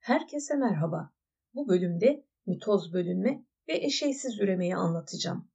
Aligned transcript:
Herkese 0.00 0.54
merhaba. 0.54 1.12
Bu 1.54 1.68
bölümde 1.68 2.24
mitoz 2.46 2.92
bölünme 2.92 3.44
ve 3.68 3.76
eşeysiz 3.76 4.40
üremeyi 4.40 4.76
anlatacağım. 4.76 5.50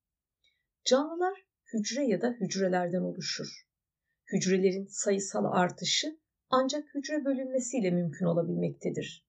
Canlılar 0.83 1.45
hücre 1.73 2.05
ya 2.05 2.21
da 2.21 2.29
hücrelerden 2.41 3.01
oluşur. 3.01 3.67
Hücrelerin 4.33 4.87
sayısal 4.89 5.45
artışı 5.45 6.19
ancak 6.49 6.95
hücre 6.95 7.25
bölünmesiyle 7.25 7.91
mümkün 7.91 8.25
olabilmektedir. 8.25 9.27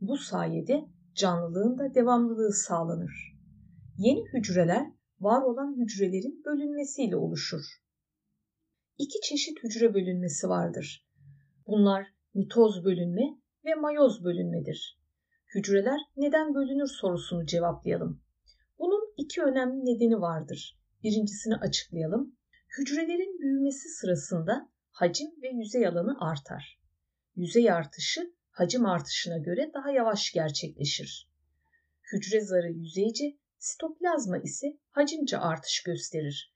Bu 0.00 0.16
sayede 0.16 0.84
canlılığın 1.14 1.78
da 1.78 1.94
devamlılığı 1.94 2.52
sağlanır. 2.52 3.38
Yeni 3.98 4.24
hücreler 4.34 4.86
var 5.20 5.42
olan 5.42 5.76
hücrelerin 5.80 6.44
bölünmesiyle 6.44 7.16
oluşur. 7.16 7.64
İki 8.98 9.20
çeşit 9.20 9.64
hücre 9.64 9.94
bölünmesi 9.94 10.48
vardır. 10.48 11.08
Bunlar 11.66 12.06
mitoz 12.34 12.84
bölünme 12.84 13.45
ve 13.66 13.74
mayoz 13.74 14.24
bölünmedir. 14.24 14.98
Hücreler 15.54 16.00
neden 16.16 16.54
bölünür 16.54 16.86
sorusunu 16.86 17.46
cevaplayalım. 17.46 18.22
Bunun 18.78 19.14
iki 19.16 19.42
önemli 19.42 19.84
nedeni 19.84 20.20
vardır. 20.20 20.78
Birincisini 21.02 21.56
açıklayalım. 21.56 22.36
Hücrelerin 22.78 23.40
büyümesi 23.40 23.88
sırasında 23.88 24.70
hacim 24.90 25.30
ve 25.42 25.48
yüzey 25.48 25.86
alanı 25.86 26.16
artar. 26.20 26.80
Yüzey 27.36 27.70
artışı 27.70 28.34
hacim 28.50 28.86
artışına 28.86 29.38
göre 29.38 29.70
daha 29.74 29.90
yavaş 29.90 30.32
gerçekleşir. 30.32 31.30
Hücre 32.12 32.40
zarı 32.40 32.72
yüzeyce, 32.72 33.38
sitoplazma 33.58 34.38
ise 34.38 34.66
hacimce 34.90 35.38
artış 35.38 35.82
gösterir. 35.82 36.54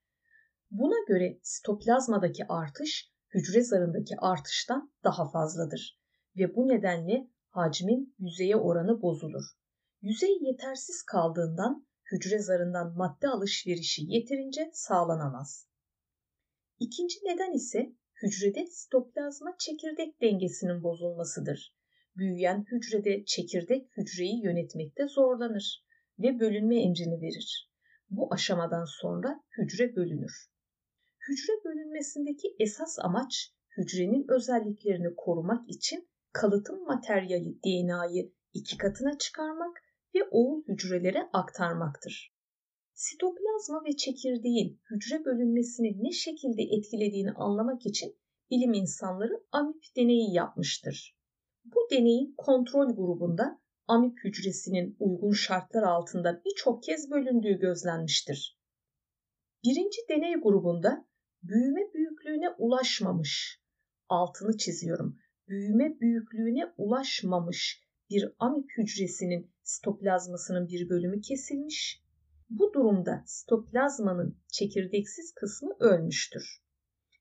Buna 0.71 1.07
göre 1.09 1.39
sitoplazmadaki 1.43 2.45
artış 2.49 3.11
hücre 3.35 3.63
zarındaki 3.63 4.15
artıştan 4.19 4.93
daha 5.05 5.31
fazladır 5.31 6.00
ve 6.41 6.57
bu 6.57 6.69
nedenle 6.69 7.31
hacmin 7.49 8.15
yüzeye 8.19 8.57
oranı 8.57 9.03
bozulur. 9.03 9.45
Yüzey 10.03 10.39
yetersiz 10.41 11.03
kaldığından 11.03 11.87
hücre 12.13 12.39
zarından 12.39 12.97
madde 12.97 13.29
alışverişi 13.29 14.03
yeterince 14.07 14.71
sağlanamaz. 14.73 15.69
İkinci 16.79 17.19
neden 17.25 17.53
ise 17.53 17.93
hücrede 18.23 18.67
sitoplazma 18.67 19.57
çekirdek 19.59 20.21
dengesinin 20.21 20.83
bozulmasıdır. 20.83 21.75
Büyüyen 22.17 22.65
hücrede 22.71 23.25
çekirdek 23.25 23.89
hücreyi 23.97 24.45
yönetmekte 24.45 25.07
zorlanır 25.07 25.85
ve 26.19 26.41
bölünme 26.41 26.83
emrini 26.83 27.23
verir. 27.23 27.71
Bu 28.11 28.35
aşamadan 28.35 28.85
sonra 28.85 29.41
hücre 29.59 29.97
bölünür. 29.97 30.51
Hücre 31.29 31.53
bölünmesindeki 31.65 32.57
esas 32.59 32.99
amaç 32.99 33.55
hücrenin 33.77 34.27
özelliklerini 34.29 35.15
korumak 35.17 35.69
için 35.69 36.10
kalıtım 36.33 36.85
materyali 36.85 37.63
DNA'yı 37.63 38.33
iki 38.55 38.77
katına 38.77 39.19
çıkarmak 39.19 39.83
ve 40.15 40.19
oğul 40.31 40.63
hücrelere 40.69 41.29
aktarmaktır. 41.33 42.35
Sitoplazma 42.95 43.85
ve 43.85 43.97
çekirdeğin 43.97 44.81
hücre 44.91 45.25
bölünmesini 45.25 46.05
ne 46.05 46.13
şekilde 46.13 46.63
etkilediğini 46.63 47.33
anlamak 47.33 47.87
için 47.87 48.19
bilim 48.51 48.73
insanları 48.73 49.45
amip 49.53 49.83
deneyi 49.97 50.35
yapmıştır. 50.35 51.17
Bu 51.65 51.89
deneyin 51.91 52.35
kontrol 52.37 52.97
grubunda 52.97 53.61
amip 53.87 54.19
hücresinin 54.25 54.97
uygun 54.99 55.33
şartlar 55.33 55.83
altında 55.83 56.43
birçok 56.45 56.83
kez 56.83 57.11
bölündüğü 57.11 57.59
gözlenmiştir. 57.59 58.61
Birinci 59.65 59.99
deney 60.09 60.35
grubunda 60.35 61.09
büyüme 61.43 61.81
büyüklüğüne 61.95 62.51
ulaşmamış, 62.59 63.63
altını 64.09 64.57
çiziyorum, 64.57 65.19
büyüme 65.51 66.01
büyüklüğüne 66.01 66.73
ulaşmamış 66.77 67.83
bir 68.11 68.35
amip 68.39 68.71
hücresinin 68.79 69.51
sitoplazmasının 69.63 70.69
bir 70.69 70.89
bölümü 70.89 71.21
kesilmiş. 71.21 72.03
Bu 72.51 72.73
durumda 72.75 73.23
sitoplazmanın 73.27 74.39
çekirdeksiz 74.49 75.33
kısmı 75.35 75.77
ölmüştür. 75.81 76.63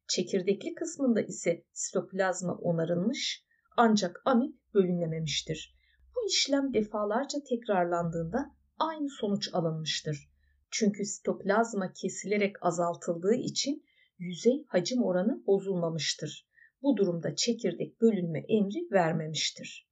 Çekirdekli 0.08 0.74
kısmında 0.74 1.22
ise 1.22 1.64
sitoplazma 1.74 2.54
onarılmış 2.56 3.46
ancak 3.78 4.22
amip 4.26 4.56
bölünememiştir. 4.74 5.76
Bu 6.16 6.28
işlem 6.28 6.74
defalarca 6.74 7.40
tekrarlandığında 7.50 8.56
aynı 8.80 9.10
sonuç 9.10 9.50
alınmıştır. 9.54 10.32
Çünkü 10.72 11.06
sitoplazma 11.06 11.94
kesilerek 11.94 12.56
azaltıldığı 12.62 13.36
için 13.36 13.84
yüzey 14.18 14.66
hacim 14.68 15.04
oranı 15.04 15.44
bozulmamıştır. 15.48 16.49
Bu 16.82 16.98
durumda 16.98 17.36
çekirdek 17.36 18.02
bölünme 18.02 18.40
emri 18.40 18.92
vermemiştir. 18.92 19.90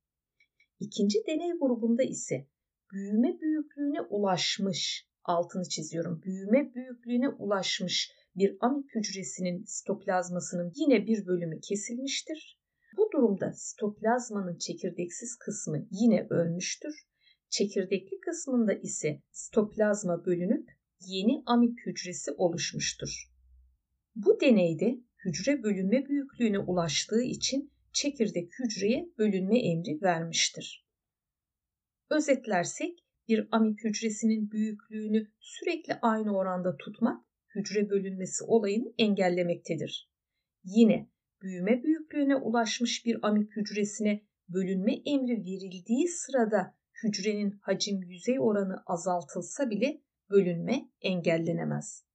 İkinci 0.79 1.17
deney 1.27 1.51
grubunda 1.59 2.03
ise 2.03 2.47
büyüme 2.91 3.39
büyüklüğüne 3.41 4.01
ulaşmış, 4.01 5.07
altını 5.23 5.63
çiziyorum, 5.63 6.21
büyüme 6.21 6.73
büyüklüğüne 6.73 7.29
ulaşmış 7.29 8.11
bir 8.35 8.57
amip 8.59 8.89
hücresinin 8.95 9.63
sitoplazmasının 9.63 10.71
yine 10.75 11.07
bir 11.07 11.25
bölümü 11.25 11.59
kesilmiştir. 11.61 12.59
Bu 12.97 13.09
durumda 13.13 13.53
sitoplazmanın 13.53 14.57
çekirdeksiz 14.57 15.35
kısmı 15.35 15.87
yine 15.91 16.27
ölmüştür. 16.29 16.93
Çekirdekli 17.49 18.19
kısmında 18.19 18.73
ise 18.73 19.21
sitoplazma 19.31 20.25
bölünüp 20.25 20.69
yeni 21.07 21.43
amip 21.45 21.79
hücresi 21.85 22.31
oluşmuştur. 22.31 23.31
Bu 24.15 24.41
deneyde 24.41 24.99
hücre 25.27 25.63
bölünme 25.63 26.05
büyüklüğüne 26.05 26.59
ulaştığı 26.59 27.21
için 27.21 27.71
çekirdek 27.93 28.51
hücreye 28.59 29.09
bölünme 29.17 29.59
emri 29.59 30.01
vermiştir. 30.01 30.87
Özetlersek 32.09 33.05
bir 33.27 33.47
amip 33.51 33.79
hücresinin 33.83 34.51
büyüklüğünü 34.51 35.27
sürekli 35.39 35.93
aynı 36.01 36.37
oranda 36.37 36.77
tutmak 36.77 37.25
hücre 37.55 37.89
bölünmesi 37.89 38.43
olayını 38.43 38.93
engellemektedir. 38.97 40.11
Yine 40.63 41.09
büyüme 41.41 41.83
büyüklüğüne 41.83 42.35
ulaşmış 42.35 43.05
bir 43.05 43.27
amip 43.27 43.55
hücresine 43.55 44.23
bölünme 44.49 44.93
emri 44.93 45.45
verildiği 45.45 46.07
sırada 46.07 46.77
hücrenin 47.03 47.51
hacim 47.61 48.01
yüzey 48.01 48.39
oranı 48.39 48.83
azaltılsa 48.85 49.69
bile 49.69 50.01
bölünme 50.29 50.89
engellenemez. 51.01 52.06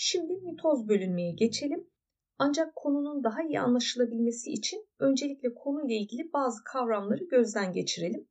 Şimdi 0.00 0.32
mitoz 0.32 0.88
bölünmeye 0.88 1.32
geçelim. 1.32 1.90
Ancak 2.38 2.76
konunun 2.76 3.24
daha 3.24 3.42
iyi 3.42 3.60
anlaşılabilmesi 3.60 4.50
için 4.50 4.88
öncelikle 4.98 5.54
konuyla 5.54 5.94
ilgili 5.96 6.32
bazı 6.32 6.64
kavramları 6.64 7.24
gözden 7.24 7.72
geçirelim. 7.72 8.28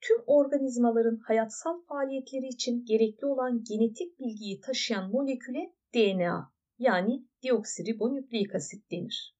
Tüm 0.00 0.16
organizmaların 0.26 1.16
hayatsal 1.16 1.82
faaliyetleri 1.82 2.46
için 2.46 2.84
gerekli 2.84 3.26
olan 3.26 3.64
genetik 3.64 4.18
bilgiyi 4.18 4.60
taşıyan 4.60 5.10
moleküle 5.10 5.74
DNA 5.94 6.52
yani 6.78 7.26
deoksiribonükleik 7.44 8.54
asit 8.54 8.90
denir. 8.90 9.36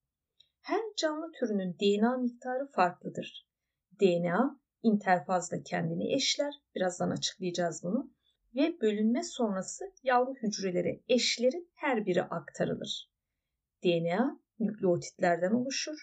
Her 0.61 0.81
canlı 0.97 1.33
türünün 1.33 1.77
DNA 1.81 2.17
miktarı 2.17 2.67
farklıdır. 2.67 3.49
DNA 4.01 4.61
interfazda 4.83 5.63
kendini 5.63 6.15
eşler, 6.15 6.55
birazdan 6.75 7.11
açıklayacağız 7.11 7.83
bunu 7.85 8.16
ve 8.57 8.81
bölünme 8.81 9.23
sonrası 9.23 9.85
yavru 10.03 10.35
hücrelere 10.43 11.01
eşlerin 11.09 11.71
her 11.75 12.07
biri 12.07 12.23
aktarılır. 12.23 13.11
DNA 13.85 14.41
nükleotitlerden 14.61 15.53
oluşur. 15.53 15.99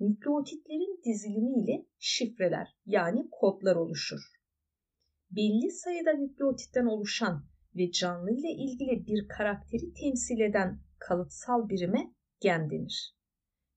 Nükleotitlerin 0.00 1.00
dizilimi 1.04 1.64
ile 1.64 1.86
şifreler 1.98 2.76
yani 2.86 3.28
kodlar 3.30 3.76
oluşur. 3.76 4.20
Belli 5.30 5.70
sayıda 5.70 6.12
nükleotitten 6.12 6.86
oluşan 6.86 7.46
ve 7.76 7.90
canlı 7.90 8.30
ile 8.30 8.50
ilgili 8.50 9.06
bir 9.06 9.28
karakteri 9.28 9.92
temsil 9.92 10.40
eden 10.40 10.80
kalıtsal 10.98 11.68
birime 11.68 12.14
gen 12.40 12.70
denir. 12.70 13.16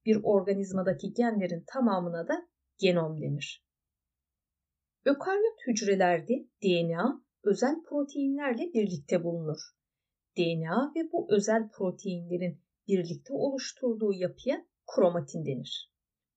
Bir 0.05 0.19
organizmadaki 0.23 1.13
genlerin 1.13 1.63
tamamına 1.73 2.27
da 2.27 2.47
genom 2.77 3.21
denir. 3.21 3.65
Ökaryot 5.05 5.59
hücrelerde 5.67 6.33
DNA 6.63 7.24
özel 7.45 7.83
proteinlerle 7.89 8.73
birlikte 8.73 9.23
bulunur. 9.23 9.59
DNA 10.37 10.91
ve 10.95 11.11
bu 11.11 11.27
özel 11.29 11.69
proteinlerin 11.69 12.61
birlikte 12.87 13.33
oluşturduğu 13.33 14.13
yapıya 14.13 14.65
kromatin 14.95 15.45
denir. 15.45 15.91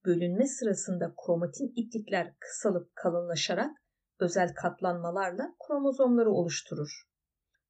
Bölünme 0.05 0.47
sırasında 0.47 1.15
kromatin 1.25 1.73
iplikler 1.75 2.33
kısalıp 2.39 2.95
kalınlaşarak 2.95 3.77
özel 4.19 4.53
katlanmalarla 4.53 5.55
kromozomları 5.67 6.31
oluşturur. 6.31 7.09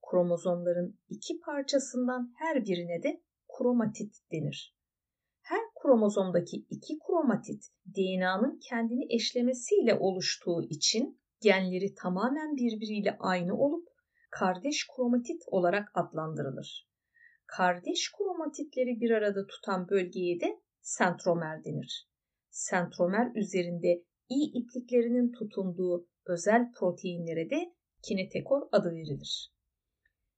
Kromozomların 0.09 0.99
iki 1.09 1.39
parçasından 1.39 2.33
her 2.37 2.65
birine 2.65 3.03
de 3.03 3.21
kromatit 3.57 4.15
denir. 4.31 4.75
Her 5.41 5.61
kromozomdaki 5.81 6.57
iki 6.69 6.99
kromatit 7.07 7.63
DNA'nın 7.95 8.59
kendini 8.69 9.15
eşlemesiyle 9.15 9.95
oluştuğu 9.95 10.63
için 10.69 11.19
genleri 11.41 11.93
tamamen 11.93 12.55
birbiriyle 12.55 13.17
aynı 13.19 13.57
olup 13.57 13.87
kardeş 14.29 14.87
kromatit 14.95 15.41
olarak 15.47 15.91
adlandırılır. 15.93 16.89
Kardeş 17.45 18.11
kromatitleri 18.17 19.01
bir 19.01 19.11
arada 19.11 19.47
tutan 19.47 19.89
bölgeye 19.89 20.39
de 20.39 20.61
sentromer 20.81 21.63
denir. 21.63 22.09
Sentromer 22.49 23.31
üzerinde 23.35 24.03
iyi 24.29 24.51
ipliklerinin 24.53 25.31
tutunduğu 25.31 26.07
özel 26.25 26.71
proteinlere 26.71 27.49
de 27.49 27.73
kinetekor 28.03 28.61
adı 28.71 28.91
verilir. 28.91 29.53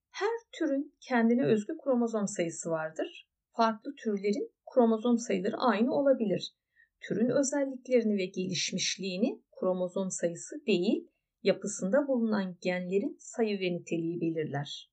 Her 0.10 0.38
türün 0.52 0.96
kendine 1.00 1.46
özgü 1.46 1.74
kromozom 1.84 2.28
sayısı 2.28 2.70
vardır. 2.70 3.28
Farklı 3.52 3.96
türlerin 3.96 4.52
kromozom 4.74 5.18
sayıları 5.18 5.58
aynı 5.58 5.94
olabilir. 5.94 6.56
Türün 7.02 7.30
özelliklerini 7.30 8.18
ve 8.18 8.26
gelişmişliğini 8.26 9.42
kromozom 9.62 10.12
sayısı 10.12 10.66
değil, 10.68 11.08
yapısında 11.44 12.08
bulunan 12.08 12.58
genlerin 12.62 13.18
sayı 13.20 13.60
ve 13.60 13.74
niteliği 13.74 14.22
belirler. 14.22 14.92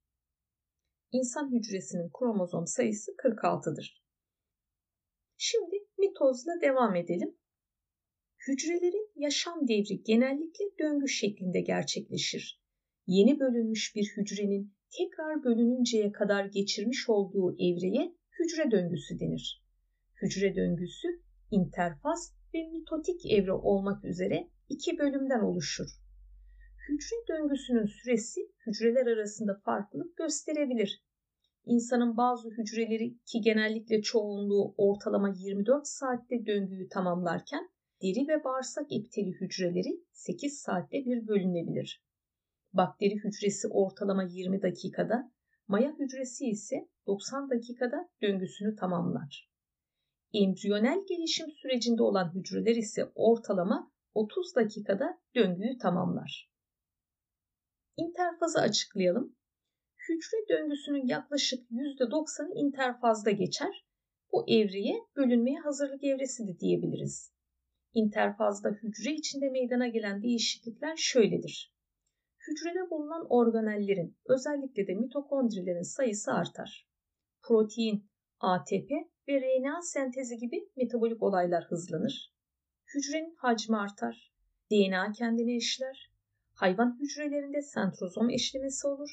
İnsan 1.12 1.52
hücresinin 1.52 2.10
kromozom 2.18 2.66
sayısı 2.66 3.12
46'dır. 3.12 4.04
Şimdi 5.36 5.76
mitozla 5.98 6.52
devam 6.62 6.96
edelim. 6.96 7.36
Hücrelerin 8.48 9.12
yaşam 9.16 9.68
devri 9.68 10.02
genellikle 10.02 10.64
döngü 10.78 11.08
şeklinde 11.08 11.60
gerçekleşir. 11.60 12.62
Yeni 13.06 13.40
bölünmüş 13.40 13.92
bir 13.96 14.12
hücrenin 14.16 14.74
tekrar 14.98 15.44
bölününceye 15.44 16.12
kadar 16.12 16.44
geçirmiş 16.44 17.08
olduğu 17.08 17.52
evreye 17.52 18.14
hücre 18.38 18.70
döngüsü 18.70 19.20
denir. 19.20 19.64
Hücre 20.22 20.56
döngüsü 20.56 21.08
interfaz 21.50 22.34
ve 22.54 22.68
mitotik 22.68 23.26
evre 23.26 23.52
olmak 23.52 24.04
üzere 24.04 24.50
iki 24.68 24.98
bölümden 24.98 25.40
oluşur. 25.40 25.88
Hücre 26.88 27.16
döngüsünün 27.28 27.86
süresi 27.86 28.40
hücreler 28.66 29.06
arasında 29.06 29.60
farklılık 29.64 30.16
gösterebilir. 30.16 31.04
İnsanın 31.64 32.16
bazı 32.16 32.48
hücreleri 32.50 33.18
ki 33.18 33.40
genellikle 33.40 34.02
çoğunluğu 34.02 34.74
ortalama 34.76 35.34
24 35.38 35.86
saatte 35.86 36.46
döngüyü 36.46 36.88
tamamlarken 36.88 37.70
deri 38.02 38.28
ve 38.28 38.44
bağırsak 38.44 38.92
epiteli 38.92 39.30
hücreleri 39.40 40.04
8 40.12 40.58
saatte 40.58 41.04
bir 41.04 41.28
bölünebilir. 41.28 42.04
Bakteri 42.72 43.14
hücresi 43.24 43.68
ortalama 43.68 44.22
20 44.22 44.62
dakikada, 44.62 45.32
maya 45.68 45.96
hücresi 45.98 46.46
ise 46.46 46.88
90 47.06 47.50
dakikada 47.50 48.08
döngüsünü 48.22 48.76
tamamlar. 48.76 49.50
Embriyonel 50.34 50.98
gelişim 51.08 51.46
sürecinde 51.50 52.02
olan 52.02 52.34
hücreler 52.34 52.76
ise 52.76 53.04
ortalama 53.14 53.92
30 54.14 54.56
dakikada 54.56 55.20
döngüyü 55.34 55.78
tamamlar. 55.78 56.50
İnterfazı 57.96 58.60
açıklayalım. 58.60 59.36
Hücre 60.08 60.48
döngüsünün 60.48 61.06
yaklaşık 61.06 61.70
%90'ı 61.70 62.54
interfazda 62.54 63.30
geçer. 63.30 63.86
Bu 64.32 64.50
evreye 64.50 64.94
bölünmeye 65.16 65.60
hazırlık 65.60 66.04
evresi 66.04 66.48
de 66.48 66.58
diyebiliriz. 66.58 67.32
İnterfazda 67.94 68.68
hücre 68.68 69.12
içinde 69.12 69.50
meydana 69.50 69.88
gelen 69.88 70.22
değişiklikler 70.22 70.96
şöyledir. 70.96 71.74
Hücrede 72.48 72.90
bulunan 72.90 73.26
organellerin 73.30 74.16
özellikle 74.26 74.86
de 74.86 74.94
mitokondrilerin 74.94 75.94
sayısı 75.96 76.32
artar. 76.32 76.88
Protein, 77.42 78.10
ATP 78.40 78.90
ve 79.28 79.40
RNA 79.40 79.82
sentezi 79.82 80.36
gibi 80.36 80.70
metabolik 80.76 81.22
olaylar 81.22 81.64
hızlanır. 81.64 82.37
Hücrenin 82.94 83.34
hacmi 83.34 83.76
artar. 83.76 84.32
DNA 84.70 85.12
kendini 85.12 85.56
eşler. 85.56 86.12
Hayvan 86.52 86.98
hücrelerinde 87.00 87.62
sentrozom 87.62 88.30
eşlemesi 88.30 88.86
olur. 88.86 89.10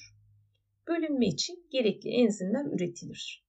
Bölünme 0.88 1.28
için 1.28 1.68
gerekli 1.72 2.10
enzimler 2.10 2.66
üretilir. 2.66 3.46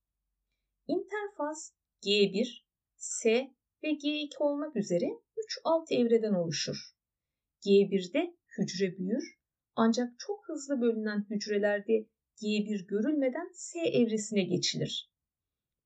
İnterfaz 0.87 1.75
G1, 2.03 2.63
S 2.97 3.31
ve 3.83 3.89
G2 3.89 4.39
olmak 4.39 4.77
üzere 4.77 5.07
3 5.37 5.59
alt 5.65 5.93
evreden 5.93 6.35
oluşur. 6.35 6.77
G1'de 7.67 8.37
hücre 8.59 8.99
büyür 8.99 9.39
ancak 9.77 10.13
çok 10.19 10.49
hızlı 10.49 10.81
bölünen 10.81 11.27
hücrelerde 11.31 11.93
G1 12.43 12.87
görülmeden 12.87 13.51
S 13.53 13.79
evresine 13.81 14.43
geçilir. 14.43 15.11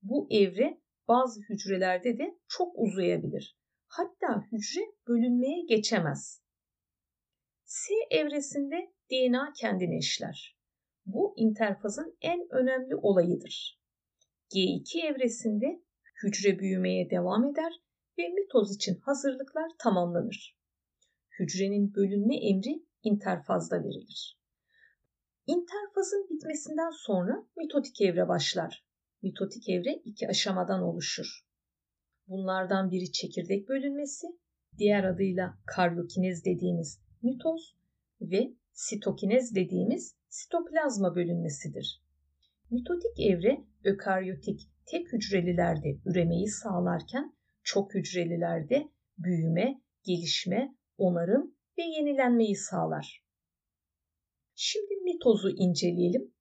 Bu 0.01 0.27
evre 0.31 0.81
bazı 1.07 1.41
hücrelerde 1.49 2.17
de 2.17 2.39
çok 2.47 2.73
uzayabilir. 2.75 3.60
Hatta 3.93 4.45
hücre 4.51 4.81
bölünmeye 5.07 5.65
geçemez. 5.65 6.43
S 7.63 7.93
evresinde 8.11 8.93
DNA 9.11 9.53
kendini 9.61 9.97
eşler. 9.97 10.57
Bu 11.05 11.33
interfazın 11.37 12.17
en 12.21 12.47
önemli 12.51 12.95
olayıdır. 12.95 13.81
G2 14.55 15.05
evresinde 15.05 15.83
hücre 16.23 16.59
büyümeye 16.59 17.09
devam 17.09 17.45
eder 17.45 17.73
ve 18.17 18.29
mitoz 18.29 18.75
için 18.75 18.99
hazırlıklar 18.99 19.71
tamamlanır. 19.79 20.57
Hücrenin 21.39 21.95
bölünme 21.95 22.35
emri 22.35 22.85
interfazda 23.03 23.83
verilir. 23.83 24.39
İnterfazın 25.47 26.27
bitmesinden 26.29 26.91
sonra 26.91 27.47
mitotik 27.57 28.01
evre 28.01 28.27
başlar. 28.27 28.85
Mitotik 29.21 29.69
evre 29.69 29.93
iki 30.05 30.27
aşamadan 30.27 30.81
oluşur. 30.81 31.50
Bunlardan 32.31 32.91
biri 32.91 33.11
çekirdek 33.11 33.69
bölünmesi, 33.69 34.27
diğer 34.77 35.03
adıyla 35.03 35.57
karyokinez 35.65 36.45
dediğimiz 36.45 37.01
mitoz 37.21 37.75
ve 38.21 38.53
sitokinez 38.73 39.55
dediğimiz 39.55 40.15
sitoplazma 40.29 41.15
bölünmesidir. 41.15 42.01
Mitotik 42.69 43.19
evre 43.19 43.65
ökaryotik 43.83 44.61
tek 44.85 45.13
hücrelilerde 45.13 45.97
üremeyi 46.05 46.47
sağlarken 46.47 47.35
çok 47.63 47.93
hücrelilerde 47.93 48.89
büyüme, 49.17 49.81
gelişme, 50.03 50.75
onarım 50.97 51.55
ve 51.77 51.83
yenilenmeyi 51.83 52.55
sağlar. 52.55 53.25
Şimdi 54.55 54.95
mitozu 55.03 55.49
inceleyelim. 55.49 56.33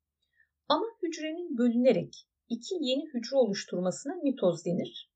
Ana 0.69 0.87
hücrenin 1.03 1.59
bölünerek 1.59 2.27
iki 2.49 2.75
yeni 2.75 3.09
hücre 3.15 3.37
oluşturmasına 3.37 4.15
mitoz 4.15 4.65
denir. 4.65 5.10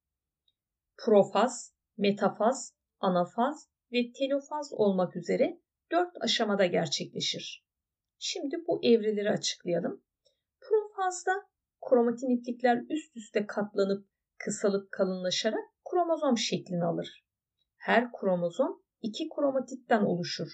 Profaz, 0.97 1.75
metafaz, 1.97 2.75
anafaz 3.01 3.69
ve 3.93 4.13
telofaz 4.13 4.73
olmak 4.73 5.17
üzere 5.17 5.61
dört 5.93 6.17
aşamada 6.21 6.67
gerçekleşir. 6.67 7.67
Şimdi 8.19 8.57
bu 8.69 8.85
evreleri 8.85 9.31
açıklayalım. 9.31 10.05
Profazda 10.61 11.33
kromatin 11.89 12.39
iplikler 12.39 12.83
üst 12.91 13.17
üste 13.17 13.47
katlanıp 13.47 14.09
kısalıp 14.39 14.93
kalınlaşarak 14.93 15.65
kromozom 15.91 16.39
şeklini 16.39 16.85
alır. 16.85 17.25
Her 17.77 18.13
kromozom 18.13 18.83
iki 19.03 19.29
kromatitten 19.37 20.03
oluşur. 20.03 20.49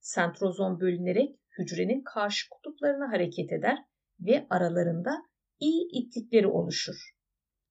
Sentrozom 0.00 0.80
bölünerek 0.80 1.40
hücrenin 1.58 2.02
karşı 2.02 2.48
kutuplarına 2.50 3.12
hareket 3.12 3.52
eder 3.52 3.78
ve 4.20 4.46
aralarında 4.50 5.22
iyi 5.60 5.88
iplikleri 5.92 6.46
oluşur. 6.46 7.17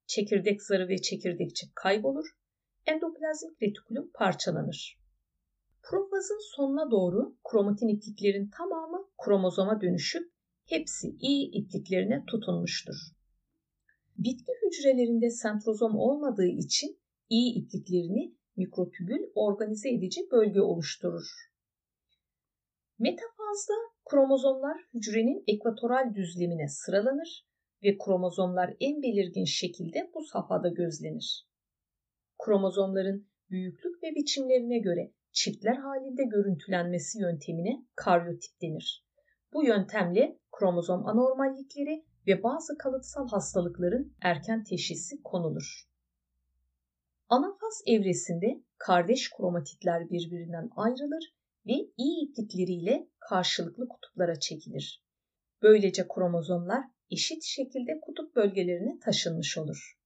Çekirdek 0.07 0.63
zarı 0.63 0.87
ve 0.89 1.01
çekirdekçik 1.01 1.75
kaybolur, 1.75 2.25
endoplazmik 2.85 3.61
retikulum 3.61 4.11
parçalanır. 4.13 4.99
Profazın 5.83 6.55
sonuna 6.55 6.91
doğru 6.91 7.37
kromatin 7.49 7.87
ipliklerin 7.87 8.49
tamamı 8.57 9.09
kromozoma 9.25 9.81
dönüşüp 9.81 10.31
hepsi 10.65 11.07
iyi 11.19 11.51
ipliklerine 11.51 12.23
tutunmuştur. 12.25 12.95
Bitki 14.17 14.51
hücrelerinde 14.65 15.29
sentrozom 15.29 15.95
olmadığı 15.95 16.47
için 16.47 16.99
iyi 17.29 17.53
ipliklerini 17.53 18.35
mikrotübül 18.57 19.31
organize 19.35 19.89
edici 19.89 20.21
bölge 20.31 20.61
oluşturur. 20.61 21.27
Metafazda 22.99 23.73
kromozomlar 24.09 24.77
hücrenin 24.93 25.43
ekvatoral 25.47 26.15
düzlemine 26.15 26.67
sıralanır 26.67 27.47
ve 27.83 27.97
kromozomlar 27.97 28.73
en 28.79 29.01
belirgin 29.01 29.45
şekilde 29.45 30.11
bu 30.13 30.23
safhada 30.23 30.69
gözlenir. 30.69 31.47
Kromozomların 32.45 33.27
büyüklük 33.49 34.03
ve 34.03 34.15
biçimlerine 34.15 34.79
göre 34.79 35.11
çiftler 35.31 35.75
halinde 35.75 36.23
görüntülenmesi 36.23 37.19
yöntemine 37.19 37.85
karyotip 37.95 38.61
denir. 38.61 39.05
Bu 39.53 39.63
yöntemle 39.63 40.39
kromozom 40.51 41.07
anormallikleri 41.07 42.05
ve 42.27 42.43
bazı 42.43 42.77
kalıtsal 42.77 43.27
hastalıkların 43.29 44.13
erken 44.21 44.63
teşhisi 44.63 45.21
konulur. 45.23 45.87
Anafaz 47.29 47.81
evresinde 47.85 48.61
kardeş 48.77 49.31
kromatitler 49.37 50.09
birbirinden 50.09 50.69
ayrılır 50.75 51.33
ve 51.67 51.73
iyi 51.97 52.29
iplikleriyle 52.29 53.07
karşılıklı 53.19 53.87
kutuplara 53.87 54.39
çekilir. 54.39 55.03
Böylece 55.61 56.07
kromozomlar 56.07 56.83
eşit 57.11 57.43
şekilde 57.43 57.99
kutup 58.01 58.35
bölgelerine 58.35 58.99
taşınmış 58.99 59.57
olur. 59.57 59.97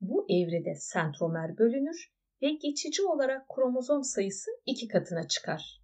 Bu 0.00 0.26
evrede 0.28 0.74
sentromer 0.74 1.58
bölünür 1.58 2.12
ve 2.42 2.50
geçici 2.52 3.02
olarak 3.02 3.48
kromozom 3.54 4.04
sayısı 4.04 4.50
iki 4.66 4.88
katına 4.88 5.28
çıkar. 5.28 5.82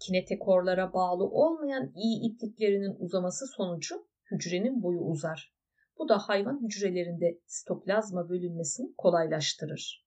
Kinetekorlara 0.00 0.92
bağlı 0.92 1.24
olmayan 1.24 1.92
iyi 1.94 2.32
ipliklerinin 2.32 2.96
uzaması 2.98 3.46
sonucu 3.46 4.08
hücrenin 4.30 4.82
boyu 4.82 5.00
uzar. 5.00 5.54
Bu 5.98 6.08
da 6.08 6.18
hayvan 6.18 6.62
hücrelerinde 6.64 7.40
sitoplazma 7.46 8.28
bölünmesini 8.28 8.94
kolaylaştırır. 8.98 10.06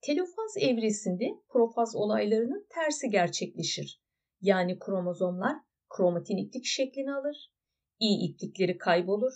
Telofaz 0.00 0.56
evresinde 0.60 1.24
profaz 1.48 1.96
olaylarının 1.96 2.66
tersi 2.70 3.10
gerçekleşir. 3.10 4.02
Yani 4.40 4.78
kromozomlar 4.78 5.56
kromatin 5.96 6.36
iplik 6.36 6.64
şeklini 6.64 7.14
alır, 7.14 7.53
İ 8.00 8.28
iplikleri 8.28 8.78
kaybolur, 8.78 9.34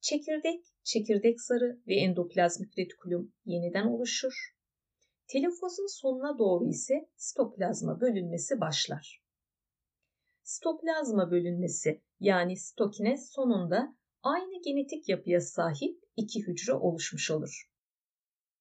çekirdek, 0.00 0.64
çekirdek 0.84 1.40
zarı 1.40 1.82
ve 1.86 1.94
endoplazmik 1.94 2.78
retikulum 2.78 3.32
yeniden 3.44 3.86
oluşur. 3.86 4.54
Telofazın 5.26 6.00
sonuna 6.00 6.38
doğru 6.38 6.68
ise 6.68 6.94
sitoplazma 7.16 8.00
bölünmesi 8.00 8.60
başlar. 8.60 9.22
Sitoplazma 10.42 11.30
bölünmesi 11.30 12.02
yani 12.20 12.56
sitokinez 12.56 13.30
sonunda 13.30 13.96
aynı 14.22 14.62
genetik 14.62 15.08
yapıya 15.08 15.40
sahip 15.40 16.04
iki 16.16 16.46
hücre 16.46 16.72
oluşmuş 16.72 17.30
olur. 17.30 17.70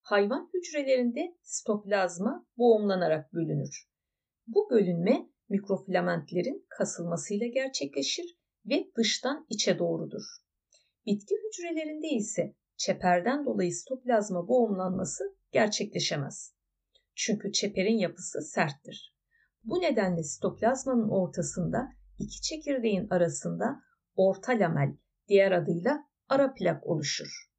Hayvan 0.01 0.50
hücrelerinde 0.53 1.38
sitoplazma 1.41 2.48
boğumlanarak 2.58 3.34
bölünür. 3.34 3.89
Bu 4.48 4.70
bölünme 4.70 5.29
mikrofilamentlerin 5.50 6.65
kasılmasıyla 6.70 7.48
gerçekleşir 7.48 8.38
ve 8.67 8.91
dıştan 8.97 9.45
içe 9.50 9.79
doğrudur. 9.79 10.24
Bitki 11.05 11.36
hücrelerinde 11.36 12.07
ise 12.07 12.55
çeperden 12.77 13.45
dolayı 13.45 13.74
sitoplazma 13.74 14.47
boğumlanması 14.47 15.24
gerçekleşemez. 15.51 16.55
Çünkü 17.15 17.51
çeperin 17.51 17.97
yapısı 17.97 18.41
serttir. 18.41 19.15
Bu 19.63 19.81
nedenle 19.81 20.24
sitoplazmanın 20.24 21.09
ortasında 21.09 21.89
iki 22.19 22.41
çekirdeğin 22.41 23.07
arasında 23.09 23.81
orta 24.15 24.51
lamel, 24.51 24.95
diğer 25.27 25.51
adıyla 25.51 26.07
ara 26.29 26.53
plak 26.53 26.88
oluşur. 26.88 27.51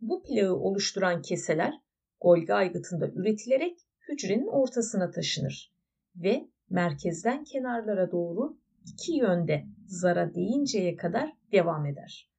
Bu 0.00 0.22
plağı 0.22 0.54
oluşturan 0.54 1.22
keseler 1.22 1.74
Golgi 2.20 2.54
aygıtında 2.54 3.08
üretilerek 3.08 3.78
hücrenin 4.08 4.46
ortasına 4.46 5.10
taşınır 5.10 5.74
ve 6.16 6.48
merkezden 6.70 7.44
kenarlara 7.44 8.12
doğru 8.12 8.59
iki 8.86 9.12
yönde 9.12 9.66
zara 9.86 10.34
değinceye 10.34 10.96
kadar 10.96 11.32
devam 11.52 11.86
eder. 11.86 12.30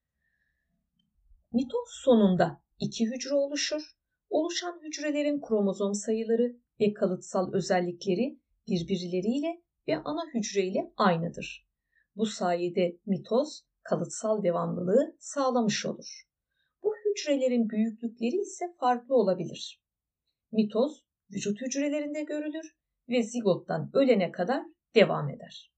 Mitoz 1.53 1.89
sonunda 1.89 2.61
iki 2.79 3.05
hücre 3.05 3.35
oluşur. 3.35 3.81
Oluşan 4.29 4.81
hücrelerin 4.83 5.41
kromozom 5.41 5.93
sayıları 5.93 6.55
ve 6.79 6.93
kalıtsal 6.93 7.53
özellikleri 7.53 8.39
birbirleriyle 8.67 9.61
ve 9.87 9.97
ana 9.97 10.21
hücreyle 10.33 10.93
aynıdır. 10.97 11.67
Bu 12.15 12.25
sayede 12.25 12.97
mitoz 13.05 13.65
kalıtsal 13.83 14.43
devamlılığı 14.43 15.15
sağlamış 15.19 15.85
olur. 15.85 16.27
Bu 16.83 16.93
hücrelerin 17.05 17.69
büyüklükleri 17.69 18.41
ise 18.41 18.65
farklı 18.79 19.15
olabilir. 19.15 19.81
Mitoz 20.51 21.05
vücut 21.31 21.61
hücrelerinde 21.61 22.23
görülür 22.23 22.75
ve 23.09 23.23
zigottan 23.23 23.89
ölene 23.93 24.31
kadar 24.31 24.63
devam 24.95 25.29
eder. 25.29 25.71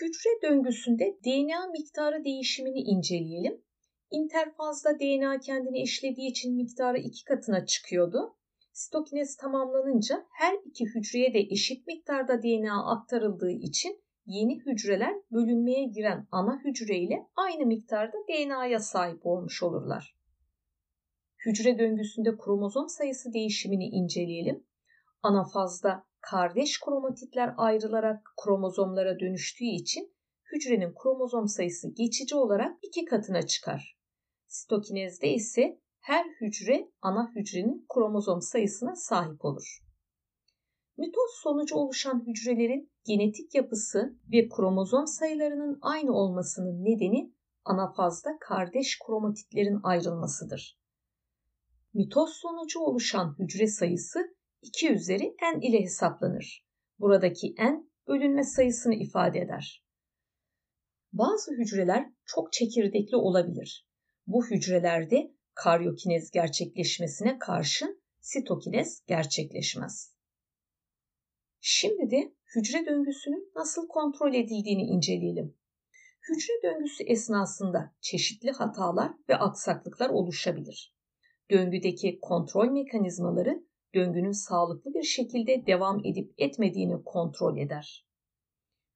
Hücre 0.00 0.30
döngüsünde 0.42 1.18
DNA 1.24 1.66
miktarı 1.66 2.24
değişimini 2.24 2.80
inceleyelim. 2.80 3.64
İnterfazda 4.10 5.00
DNA 5.00 5.40
kendini 5.40 5.82
eşlediği 5.82 6.30
için 6.30 6.56
miktarı 6.56 6.98
iki 6.98 7.24
katına 7.24 7.66
çıkıyordu. 7.66 8.36
Stokinez 8.72 9.36
tamamlanınca 9.36 10.26
her 10.30 10.54
iki 10.64 10.84
hücreye 10.84 11.34
de 11.34 11.38
eşit 11.38 11.86
miktarda 11.86 12.42
DNA 12.42 12.92
aktarıldığı 12.92 13.50
için 13.50 14.02
yeni 14.26 14.60
hücreler 14.60 15.14
bölünmeye 15.32 15.84
giren 15.84 16.28
ana 16.30 16.60
hücre 16.64 16.98
ile 16.98 17.26
aynı 17.36 17.66
miktarda 17.66 18.16
DNA'ya 18.28 18.80
sahip 18.80 19.26
olmuş 19.26 19.62
olurlar. 19.62 20.16
Hücre 21.46 21.78
döngüsünde 21.78 22.36
kromozom 22.36 22.88
sayısı 22.88 23.32
değişimini 23.32 23.84
inceleyelim. 23.84 24.66
Anafazda 25.22 26.04
kardeş 26.22 26.80
kromatitler 26.80 27.54
ayrılarak 27.56 28.32
kromozomlara 28.44 29.20
dönüştüğü 29.20 29.64
için 29.64 30.14
hücrenin 30.52 30.94
kromozom 31.02 31.48
sayısı 31.48 31.88
geçici 31.88 32.34
olarak 32.36 32.78
iki 32.82 33.04
katına 33.04 33.42
çıkar. 33.42 33.98
Sitokinezde 34.46 35.34
ise 35.34 35.80
her 36.00 36.24
hücre 36.40 36.90
ana 37.02 37.32
hücrenin 37.34 37.86
kromozom 37.94 38.40
sayısına 38.40 38.94
sahip 38.96 39.44
olur. 39.44 39.78
Mitoz 40.96 41.30
sonucu 41.42 41.76
oluşan 41.76 42.26
hücrelerin 42.26 42.92
genetik 43.04 43.54
yapısı 43.54 44.18
ve 44.32 44.48
kromozom 44.48 45.06
sayılarının 45.06 45.78
aynı 45.82 46.12
olmasının 46.12 46.84
nedeni 46.84 47.32
anafazda 47.64 48.30
kardeş 48.40 48.98
kromatitlerin 49.06 49.80
ayrılmasıdır. 49.82 50.78
Mitoz 51.94 52.30
sonucu 52.30 52.80
oluşan 52.80 53.36
hücre 53.38 53.66
sayısı 53.66 54.36
2 54.62 54.92
üzeri 54.92 55.36
n 55.54 55.68
ile 55.68 55.80
hesaplanır. 55.80 56.66
Buradaki 56.98 57.54
n 57.58 57.84
bölünme 58.08 58.44
sayısını 58.44 58.94
ifade 58.94 59.38
eder. 59.38 59.84
Bazı 61.12 61.52
hücreler 61.52 62.12
çok 62.24 62.52
çekirdekli 62.52 63.16
olabilir. 63.16 63.86
Bu 64.26 64.46
hücrelerde 64.46 65.34
karyokinez 65.54 66.30
gerçekleşmesine 66.30 67.38
karşın 67.38 68.02
sitokinez 68.20 69.02
gerçekleşmez. 69.06 70.16
Şimdi 71.60 72.10
de 72.10 72.34
hücre 72.56 72.86
döngüsünün 72.86 73.52
nasıl 73.56 73.88
kontrol 73.88 74.34
edildiğini 74.34 74.82
inceleyelim. 74.82 75.58
Hücre 76.28 76.62
döngüsü 76.62 77.04
esnasında 77.04 77.94
çeşitli 78.00 78.50
hatalar 78.50 79.12
ve 79.28 79.36
aksaklıklar 79.36 80.10
oluşabilir. 80.10 80.94
Döngüdeki 81.50 82.18
kontrol 82.22 82.70
mekanizmaları 82.70 83.64
döngünün 83.94 84.32
sağlıklı 84.32 84.94
bir 84.94 85.02
şekilde 85.02 85.66
devam 85.66 86.04
edip 86.04 86.34
etmediğini 86.38 87.04
kontrol 87.04 87.58
eder. 87.58 88.06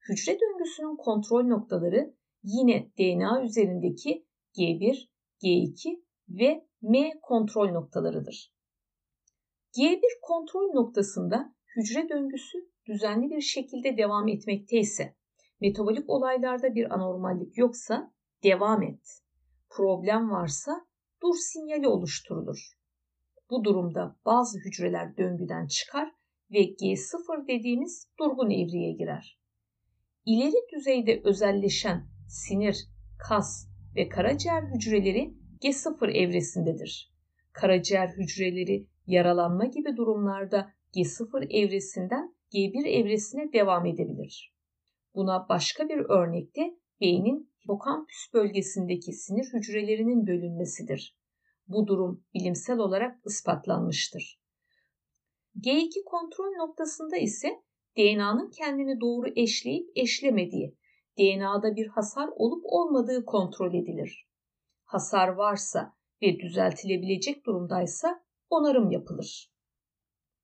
Hücre 0.09 0.37
döngüsünün 0.39 0.95
kontrol 0.95 1.43
noktaları 1.43 2.13
yine 2.43 2.91
DNA 2.97 3.43
üzerindeki 3.43 4.25
G1, 4.57 5.07
G2 5.43 6.01
ve 6.29 6.67
M 6.81 7.19
kontrol 7.21 7.71
noktalarıdır. 7.71 8.53
G1 9.77 10.01
kontrol 10.21 10.73
noktasında 10.73 11.55
hücre 11.75 12.09
döngüsü 12.09 12.57
düzenli 12.85 13.29
bir 13.29 13.41
şekilde 13.41 13.97
devam 13.97 14.27
etmekte 14.27 14.77
ise, 14.77 15.15
metabolik 15.61 16.09
olaylarda 16.09 16.75
bir 16.75 16.93
anormallik 16.93 17.57
yoksa 17.57 18.13
devam 18.43 18.83
et. 18.83 19.21
Problem 19.69 20.31
varsa 20.31 20.87
dur 21.21 21.35
sinyali 21.35 21.87
oluşturulur. 21.87 22.77
Bu 23.49 23.63
durumda 23.63 24.15
bazı 24.25 24.59
hücreler 24.59 25.17
döngüden 25.17 25.67
çıkar 25.67 26.11
ve 26.51 26.59
G0 26.59 27.47
dediğimiz 27.47 28.07
durgun 28.19 28.49
evreye 28.49 28.91
girer. 28.91 29.39
İleri 30.25 30.55
düzeyde 30.75 31.21
özelleşen 31.23 32.07
sinir, 32.27 32.87
kas 33.17 33.67
ve 33.95 34.09
karaciğer 34.09 34.63
hücreleri 34.63 35.33
G0 35.61 36.11
evresindedir. 36.11 37.13
Karaciğer 37.53 38.07
hücreleri 38.07 38.87
yaralanma 39.07 39.65
gibi 39.65 39.97
durumlarda 39.97 40.73
G0 40.95 41.51
evresinden 41.51 42.35
G1 42.53 42.87
evresine 42.87 43.53
devam 43.53 43.85
edebilir. 43.85 44.53
Buna 45.15 45.49
başka 45.49 45.89
bir 45.89 45.97
örnekte 45.97 46.77
beynin 47.01 47.49
hipokampüs 47.63 48.33
bölgesindeki 48.33 49.13
sinir 49.13 49.53
hücrelerinin 49.53 50.27
bölünmesidir. 50.27 51.16
Bu 51.67 51.87
durum 51.87 52.25
bilimsel 52.33 52.77
olarak 52.77 53.19
ispatlanmıştır. 53.25 54.41
G2 55.59 56.03
kontrol 56.05 56.51
noktasında 56.51 57.17
ise 57.17 57.47
DNA'nın 57.97 58.51
kendini 58.51 59.01
doğru 59.01 59.27
eşleyip 59.35 59.89
eşlemediği, 59.95 60.77
DNA'da 61.19 61.75
bir 61.75 61.87
hasar 61.87 62.29
olup 62.35 62.61
olmadığı 62.65 63.25
kontrol 63.25 63.73
edilir. 63.73 64.27
Hasar 64.83 65.27
varsa 65.27 65.93
ve 66.21 66.39
düzeltilebilecek 66.39 67.45
durumdaysa 67.45 68.23
onarım 68.49 68.91
yapılır. 68.91 69.53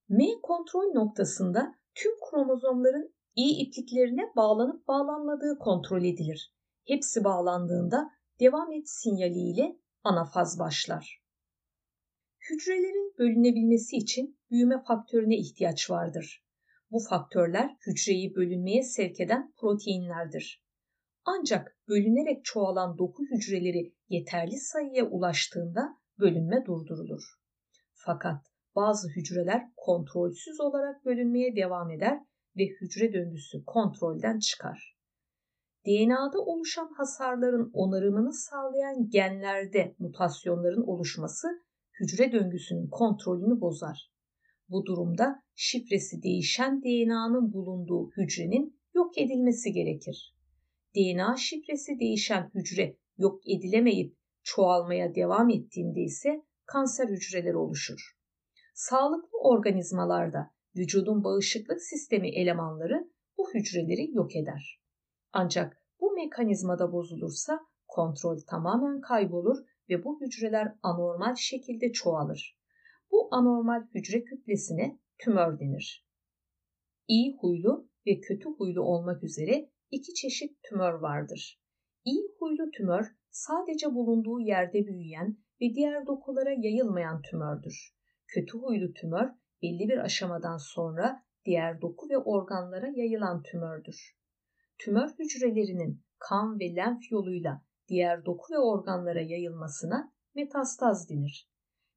M 0.10 0.26
kontrol 0.44 0.94
noktasında 0.94 1.76
tüm 1.96 2.12
kromozomların 2.30 3.16
iyi 3.36 3.68
ipliklerine 3.68 4.32
bağlanıp 4.36 4.88
bağlanmadığı 4.88 5.60
kontrol 5.60 6.04
edilir. 6.04 6.56
Hepsi 6.88 7.24
bağlandığında 7.24 8.10
devam 8.40 8.72
et 8.72 8.90
sinyaliyle 8.90 9.78
anafaz 10.04 10.60
başlar. 10.60 11.24
Hücrelerin 12.50 13.16
bölünebilmesi 13.20 13.96
için 13.96 14.40
büyüme 14.52 14.84
faktörüne 14.88 15.38
ihtiyaç 15.38 15.90
vardır. 15.90 16.44
Bu 16.92 17.00
faktörler 17.10 17.78
hücreyi 17.88 18.36
bölünmeye 18.36 18.84
sevk 18.84 19.20
eden 19.20 19.54
proteinlerdir. 19.58 20.64
Ancak 21.26 21.78
bölünerek 21.88 22.46
çoğalan 22.46 22.98
doku 22.98 23.24
hücreleri 23.24 23.94
yeterli 24.10 24.58
sayıya 24.58 25.06
ulaştığında 25.06 25.98
bölünme 26.20 26.66
durdurulur. 26.66 27.24
Fakat 27.94 28.46
bazı 28.76 29.10
hücreler 29.10 29.64
kontrolsüz 29.78 30.60
olarak 30.60 31.06
bölünmeye 31.06 31.56
devam 31.56 31.92
eder 31.92 32.20
ve 32.58 32.64
hücre 32.64 33.14
döngüsü 33.14 33.66
kontrolden 33.66 34.40
çıkar. 34.40 34.98
DNA'da 35.86 36.40
oluşan 36.40 36.90
hasarların 36.98 37.72
onarımını 37.74 38.34
sağlayan 38.34 39.10
genlerde 39.10 39.96
mutasyonların 40.00 40.88
oluşması 40.88 41.48
hücre 42.00 42.32
döngüsünün 42.32 42.88
kontrolünü 42.88 43.62
bozar. 43.62 44.12
Bu 44.70 44.86
durumda 44.86 45.44
şifresi 45.56 46.24
değişen 46.24 46.82
DNA'nın 46.82 47.54
bulunduğu 47.54 48.12
hücrenin 48.18 48.80
yok 48.96 49.18
edilmesi 49.18 49.72
gerekir. 49.72 50.36
DNA 50.96 51.38
şifresi 51.38 52.00
değişen 52.00 52.52
hücre 52.56 52.98
yok 53.18 53.42
edilemeyip 53.48 54.18
çoğalmaya 54.44 55.16
devam 55.16 55.50
ettiğinde 55.50 56.02
ise 56.02 56.44
kanser 56.66 57.08
hücreleri 57.08 57.58
oluşur. 57.58 58.18
Sağlıklı 58.74 59.38
organizmalarda 59.44 60.52
vücudun 60.76 61.24
bağışıklık 61.24 61.82
sistemi 61.82 62.30
elemanları 62.30 63.12
bu 63.38 63.54
hücreleri 63.54 64.12
yok 64.12 64.36
eder. 64.36 64.83
Ancak 65.34 65.78
bu 66.02 66.12
mekanizmada 66.12 66.92
bozulursa 66.92 67.60
kontrol 67.88 68.40
tamamen 68.50 69.02
kaybolur 69.02 69.58
ve 69.90 70.04
bu 70.04 70.22
hücreler 70.22 70.76
anormal 70.84 71.36
şekilde 71.36 71.92
çoğalır. 71.92 72.60
Bu 73.12 73.28
anormal 73.32 73.88
hücre 73.94 74.24
kütlesine 74.24 75.00
tümör 75.20 75.60
denir. 75.60 76.08
İyi 77.08 77.38
huylu 77.40 77.90
ve 78.08 78.20
kötü 78.20 78.50
huylu 78.50 78.82
olmak 78.82 79.24
üzere 79.24 79.70
iki 79.92 80.14
çeşit 80.14 80.64
tümör 80.64 80.94
vardır. 80.94 81.62
İyi 82.06 82.28
huylu 82.40 82.72
tümör 82.72 83.06
sadece 83.32 83.94
bulunduğu 83.94 84.40
yerde 84.40 84.88
büyüyen 84.88 85.38
ve 85.62 85.76
diğer 85.76 86.08
dokulara 86.08 86.52
yayılmayan 86.52 87.22
tümördür. 87.22 87.96
Kötü 88.28 88.58
huylu 88.58 88.94
tümör 88.94 89.30
belli 89.62 89.90
bir 89.90 89.98
aşamadan 89.98 90.58
sonra 90.58 91.24
diğer 91.46 91.82
doku 91.82 92.10
ve 92.10 92.18
organlara 92.18 92.88
yayılan 92.88 93.44
tümördür. 93.44 94.23
Tümör 94.84 95.10
hücrelerinin 95.20 96.02
kan 96.20 96.60
ve 96.60 96.76
lenf 96.76 97.12
yoluyla 97.12 97.62
diğer 97.88 98.26
doku 98.26 98.54
ve 98.54 98.60
organlara 98.60 99.22
yayılmasına 99.22 100.14
metastaz 100.36 101.10
denir. 101.10 101.50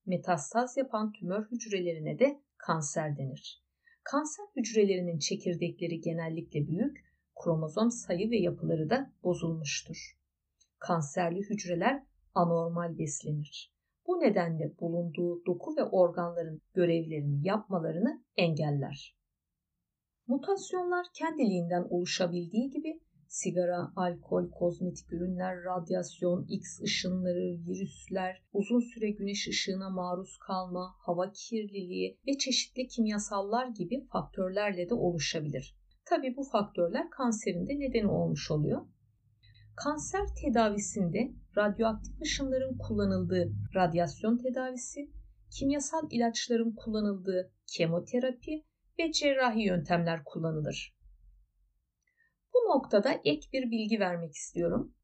Metastaz 0.07 0.77
yapan 0.77 1.13
tümör 1.13 1.47
hücrelerine 1.51 2.19
de 2.19 2.41
kanser 2.57 3.17
denir. 3.17 3.63
Kanser 4.05 4.47
hücrelerinin 4.57 5.19
çekirdekleri 5.19 6.01
genellikle 6.01 6.69
büyük, 6.69 6.97
kromozom 7.43 7.91
sayı 7.91 8.31
ve 8.31 8.37
yapıları 8.37 8.91
da 8.91 9.13
bozulmuştur. 9.23 10.19
Kanserli 10.79 11.41
hücreler 11.41 12.03
anormal 12.35 12.99
beslenir. 12.99 13.73
Bu 14.07 14.21
nedenle 14.21 14.79
bulunduğu 14.81 15.47
doku 15.47 15.77
ve 15.77 15.85
organların 15.85 16.63
görevlerini 16.75 17.47
yapmalarını 17.47 18.25
engeller. 18.37 19.17
Mutasyonlar 20.29 21.07
kendiliğinden 21.15 21.87
oluşabildiği 21.91 22.71
gibi 22.71 23.01
sigara, 23.29 23.93
alkol, 23.97 24.51
kozmetik 24.51 25.13
ürünler, 25.13 25.57
radyasyon, 25.65 26.47
X 26.49 26.81
ışınları, 26.83 27.59
virüsler, 27.67 28.43
uzun 28.53 28.81
süre 28.81 29.11
güneş 29.11 29.49
ışığına 29.49 29.91
maruz 29.91 30.39
kalma, 30.47 30.95
hava 30.99 31.33
kirliliği 31.33 32.19
ve 32.27 32.39
çeşitli 32.39 32.87
kimyasallar 32.87 33.67
gibi 33.67 34.07
faktörlerle 34.13 34.89
de 34.89 34.95
oluşabilir. 34.95 35.77
Tabi 36.05 36.37
bu 36.37 36.45
faktörler 36.45 37.11
kanserin 37.11 37.69
de 37.69 37.79
nedeni 37.79 38.09
olmuş 38.09 38.51
oluyor. 38.51 38.87
Kanser 39.77 40.27
tedavisinde 40.43 41.33
radyoaktif 41.57 42.23
ışınların 42.23 42.79
kullanıldığı 42.79 43.53
radyasyon 43.75 44.39
tedavisi, 44.39 45.11
kimyasal 45.59 46.03
ilaçların 46.11 46.75
kullanıldığı 46.75 47.53
kemoterapi 47.77 48.65
ve 48.99 49.13
cerrahi 49.13 49.63
yöntemler 49.63 50.25
kullanılır. 50.25 50.97
Bu 52.55 52.59
noktada 52.59 53.13
ek 53.25 53.49
bir 53.53 53.71
bilgi 53.71 54.01
vermek 54.01 54.35
istiyorum. 54.35 54.95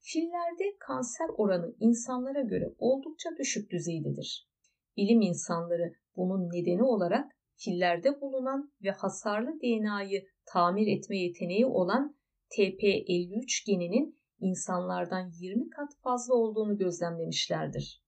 Fillerde 0.00 0.76
kanser 0.78 1.28
oranı 1.36 1.74
insanlara 1.80 2.40
göre 2.40 2.74
oldukça 2.78 3.30
düşük 3.38 3.70
düzeydedir. 3.70 4.50
Bilim 4.96 5.20
insanları 5.20 5.92
bunun 6.16 6.48
nedeni 6.48 6.82
olarak 6.82 7.30
fillerde 7.56 8.20
bulunan 8.20 8.72
ve 8.82 8.90
hasarlı 8.90 9.60
DNA'yı 9.60 10.26
tamir 10.46 10.98
etme 10.98 11.18
yeteneği 11.18 11.66
olan 11.66 12.16
TP53 12.50 13.66
geninin 13.66 14.20
insanlardan 14.40 15.30
20 15.40 15.70
kat 15.70 15.88
fazla 16.02 16.34
olduğunu 16.34 16.78
gözlemlemişlerdir. 16.78 18.02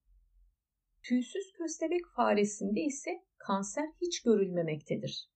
Tüysüz 1.03 1.53
köstebek 1.53 2.01
faresinde 2.16 2.81
ise 2.81 3.11
kanser 3.46 3.88
hiç 4.00 4.22
görülmemektedir. 4.22 5.28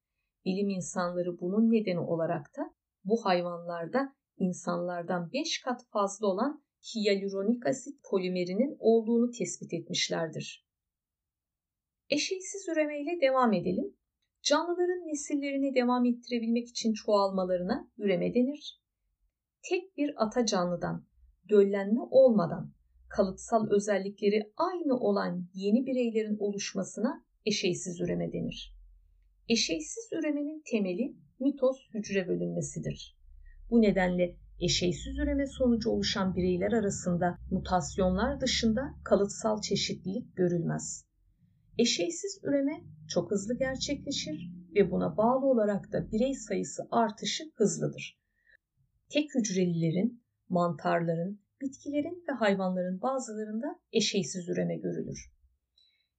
Bilim 0.44 0.68
insanları 0.68 1.40
bunun 1.40 1.72
nedeni 1.72 2.00
olarak 2.00 2.56
da 2.56 2.74
bu 3.04 3.24
hayvanlarda 3.24 4.16
insanlardan 4.38 5.32
5 5.32 5.60
kat 5.60 5.86
fazla 5.92 6.26
olan 6.26 6.62
hyaluronik 6.94 7.66
asit 7.66 8.00
polimerinin 8.10 8.76
olduğunu 8.78 9.30
tespit 9.30 9.74
etmişlerdir. 9.74 10.66
Eşeğsiz 12.10 12.68
üremeyle 12.68 13.20
devam 13.20 13.52
edelim. 13.52 13.96
Canlıların 14.42 15.06
nesillerini 15.06 15.74
devam 15.74 16.04
ettirebilmek 16.04 16.68
için 16.68 16.92
çoğalmalarına 16.92 17.90
üreme 17.98 18.34
denir. 18.34 18.82
Tek 19.70 19.96
bir 19.96 20.14
ata 20.16 20.46
canlıdan 20.46 21.06
döllenme 21.48 22.00
olmadan 22.10 22.72
kalıtsal 23.08 23.70
özellikleri 23.70 24.52
aynı 24.56 24.94
olan 24.98 25.48
yeni 25.54 25.86
bireylerin 25.86 26.36
oluşmasına 26.38 27.24
eşeysiz 27.46 28.00
üreme 28.00 28.32
denir. 28.32 28.76
Eşeysiz 29.48 30.08
üremenin 30.12 30.62
temeli 30.70 31.16
mitoz 31.40 31.76
hücre 31.94 32.28
bölünmesidir. 32.28 33.18
Bu 33.70 33.82
nedenle 33.82 34.36
eşeysiz 34.60 35.18
üreme 35.18 35.46
sonucu 35.46 35.90
oluşan 35.90 36.34
bireyler 36.36 36.72
arasında 36.72 37.38
mutasyonlar 37.50 38.40
dışında 38.40 38.80
kalıtsal 39.04 39.60
çeşitlilik 39.60 40.36
görülmez. 40.36 41.06
Eşeysiz 41.78 42.40
üreme 42.42 42.84
çok 43.08 43.30
hızlı 43.30 43.58
gerçekleşir 43.58 44.50
ve 44.74 44.90
buna 44.90 45.16
bağlı 45.16 45.46
olarak 45.46 45.92
da 45.92 46.12
birey 46.12 46.34
sayısı 46.34 46.82
artışı 46.90 47.44
hızlıdır. 47.54 48.20
Tek 49.08 49.34
hücrelilerin, 49.34 50.22
mantarların, 50.48 51.40
bitkilerin 51.60 52.24
ve 52.28 52.32
hayvanların 52.32 53.02
bazılarında 53.02 53.80
eşeysiz 53.92 54.48
üreme 54.48 54.76
görülür. 54.76 55.35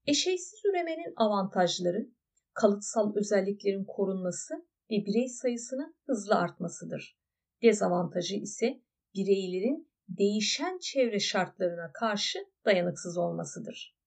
Eşeysiz 0.07 0.61
üremenin 0.65 1.13
avantajları 1.15 2.07
kalıtsal 2.53 3.15
özelliklerin 3.15 3.85
korunması 3.85 4.53
ve 4.91 4.95
birey 5.05 5.27
sayısının 5.29 5.95
hızlı 6.05 6.35
artmasıdır. 6.35 7.17
Dezavantajı 7.63 8.35
ise 8.35 8.81
bireylerin 9.15 9.91
değişen 10.09 10.79
çevre 10.79 11.19
şartlarına 11.19 11.91
karşı 11.93 12.39
dayanıksız 12.65 13.17
olmasıdır. 13.17 13.97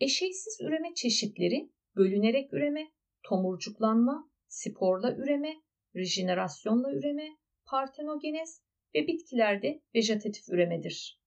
Eşeysiz 0.00 0.58
üreme 0.60 0.94
çeşitleri 0.94 1.72
bölünerek 1.96 2.52
üreme, 2.52 2.92
tomurcuklanma, 3.22 4.30
sporla 4.48 5.16
üreme, 5.16 5.54
rejenerasyonla 5.96 6.92
üreme, 6.92 7.28
partenogenez 7.66 8.62
ve 8.94 9.06
bitkilerde 9.06 9.82
vejetatif 9.94 10.48
üremedir. 10.48 11.25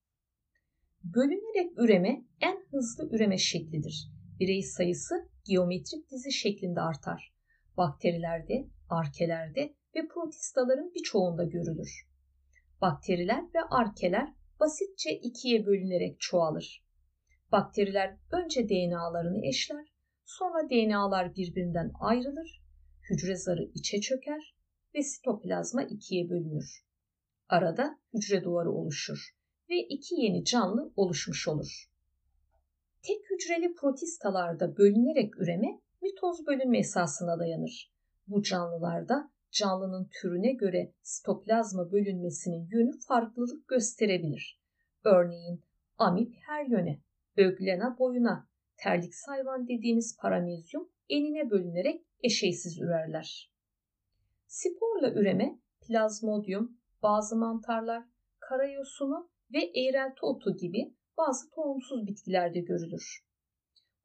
Bölünerek 1.16 1.80
üreme 1.80 2.26
en 2.42 2.66
hızlı 2.72 3.10
üreme 3.16 3.38
şeklidir. 3.38 4.12
Birey 4.40 4.64
sayısı 4.64 5.16
geometrik 5.46 6.12
dizi 6.12 6.32
şeklinde 6.32 6.82
artar. 6.82 7.34
Bakterilerde, 7.78 8.68
arkelerde 8.90 9.76
ve 9.96 10.08
protistaların 10.08 10.94
birçoğunda 10.96 11.44
görülür. 11.44 12.08
Bakteriler 12.82 13.44
ve 13.56 13.60
arkeler 13.70 14.34
basitçe 14.60 15.10
ikiye 15.12 15.66
bölünerek 15.66 16.20
çoğalır. 16.20 16.86
Bakteriler 17.52 18.18
önce 18.32 18.70
DNA'larını 18.70 19.46
eşler, 19.46 19.86
sonra 20.26 20.70
DNA'lar 20.70 21.36
birbirinden 21.36 21.92
ayrılır, 22.00 22.64
hücre 23.10 23.36
zarı 23.36 23.64
içe 23.74 24.02
çöker 24.02 24.56
ve 24.96 25.04
sitoplazma 25.04 25.84
ikiye 25.84 26.30
bölünür. 26.30 26.86
Arada 27.48 28.00
hücre 28.14 28.44
duvarı 28.44 28.72
oluşur 28.72 29.39
ve 29.70 29.80
iki 29.80 30.16
yeni 30.16 30.44
canlı 30.44 30.94
oluşmuş 30.96 31.48
olur. 31.48 31.90
Tek 33.02 33.22
hücreli 33.30 33.74
protistalarda 33.74 34.78
bölünerek 34.78 35.38
üreme 35.38 35.82
mitoz 36.02 36.48
bölünme 36.48 36.80
esasına 36.80 37.40
dayanır. 37.40 37.94
Bu 38.28 38.42
canlılarda 38.42 39.32
canlının 39.52 40.10
türüne 40.22 40.54
göre 40.54 40.94
sitoplazma 41.02 41.92
bölünmesinin 41.92 42.68
yönü 42.72 42.92
farklılık 43.08 43.68
gösterebilir. 43.68 44.62
Örneğin 45.04 45.64
amip 45.98 46.34
her 46.48 46.66
yöne, 46.66 47.02
öglena 47.38 47.98
boyuna, 48.00 48.48
terlik 48.78 49.14
hayvan 49.28 49.68
dediğimiz 49.68 50.18
paramezyum 50.22 50.90
enine 51.10 51.50
bölünerek 51.50 52.06
eşeysiz 52.24 52.80
ürerler. 52.80 53.52
Sporla 54.48 55.12
üreme 55.14 55.60
plazmodium, 55.88 56.78
bazı 57.04 57.36
mantarlar, 57.36 58.04
karayosunu 58.40 59.30
ve 59.54 59.60
eğrelti 59.60 60.20
otu 60.22 60.58
gibi 60.58 60.94
bazı 61.18 61.50
tohumsuz 61.50 62.08
bitkilerde 62.08 62.60
görülür. 62.60 63.20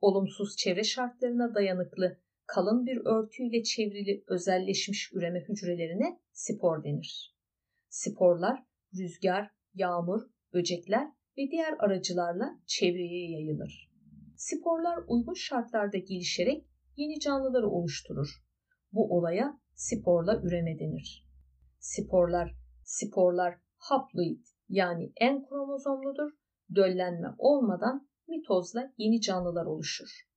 Olumsuz 0.01 0.57
çevre 0.57 0.85
şartlarına 0.85 1.55
dayanıklı 1.55 2.21
kalın 2.47 2.87
bir 2.87 2.97
örtüyle 2.97 3.63
çevrili 3.63 4.25
özelleşmiş 4.29 5.13
üreme 5.13 5.41
hücrelerine 5.49 6.21
spor 6.33 6.85
denir. 6.85 7.37
Sporlar 7.89 8.65
rüzgar, 8.99 9.51
yağmur, 9.75 10.23
böcekler 10.53 11.09
ve 11.39 11.51
diğer 11.51 11.75
aracılarla 11.79 12.61
çevreye 12.67 13.31
yayılır. 13.31 13.91
Sporlar 14.37 14.99
uygun 15.09 15.35
şartlarda 15.35 15.99
gelişerek 15.99 16.67
yeni 16.97 17.21
canlıları 17.21 17.69
oluşturur. 17.69 18.29
Bu 18.93 19.17
olaya 19.17 19.61
sporla 19.75 20.41
üreme 20.43 20.79
denir. 20.79 21.29
Sporlar, 21.79 22.55
sporlar 22.85 23.59
haploid 23.77 24.54
yani 24.69 25.13
en 25.17 25.47
kromozomludur. 25.47 26.31
Döllenme 26.75 27.29
olmadan 27.39 28.09
mitozla 28.29 28.93
yeni 28.99 29.21
canlılar 29.21 29.67
oluşur. 29.67 30.29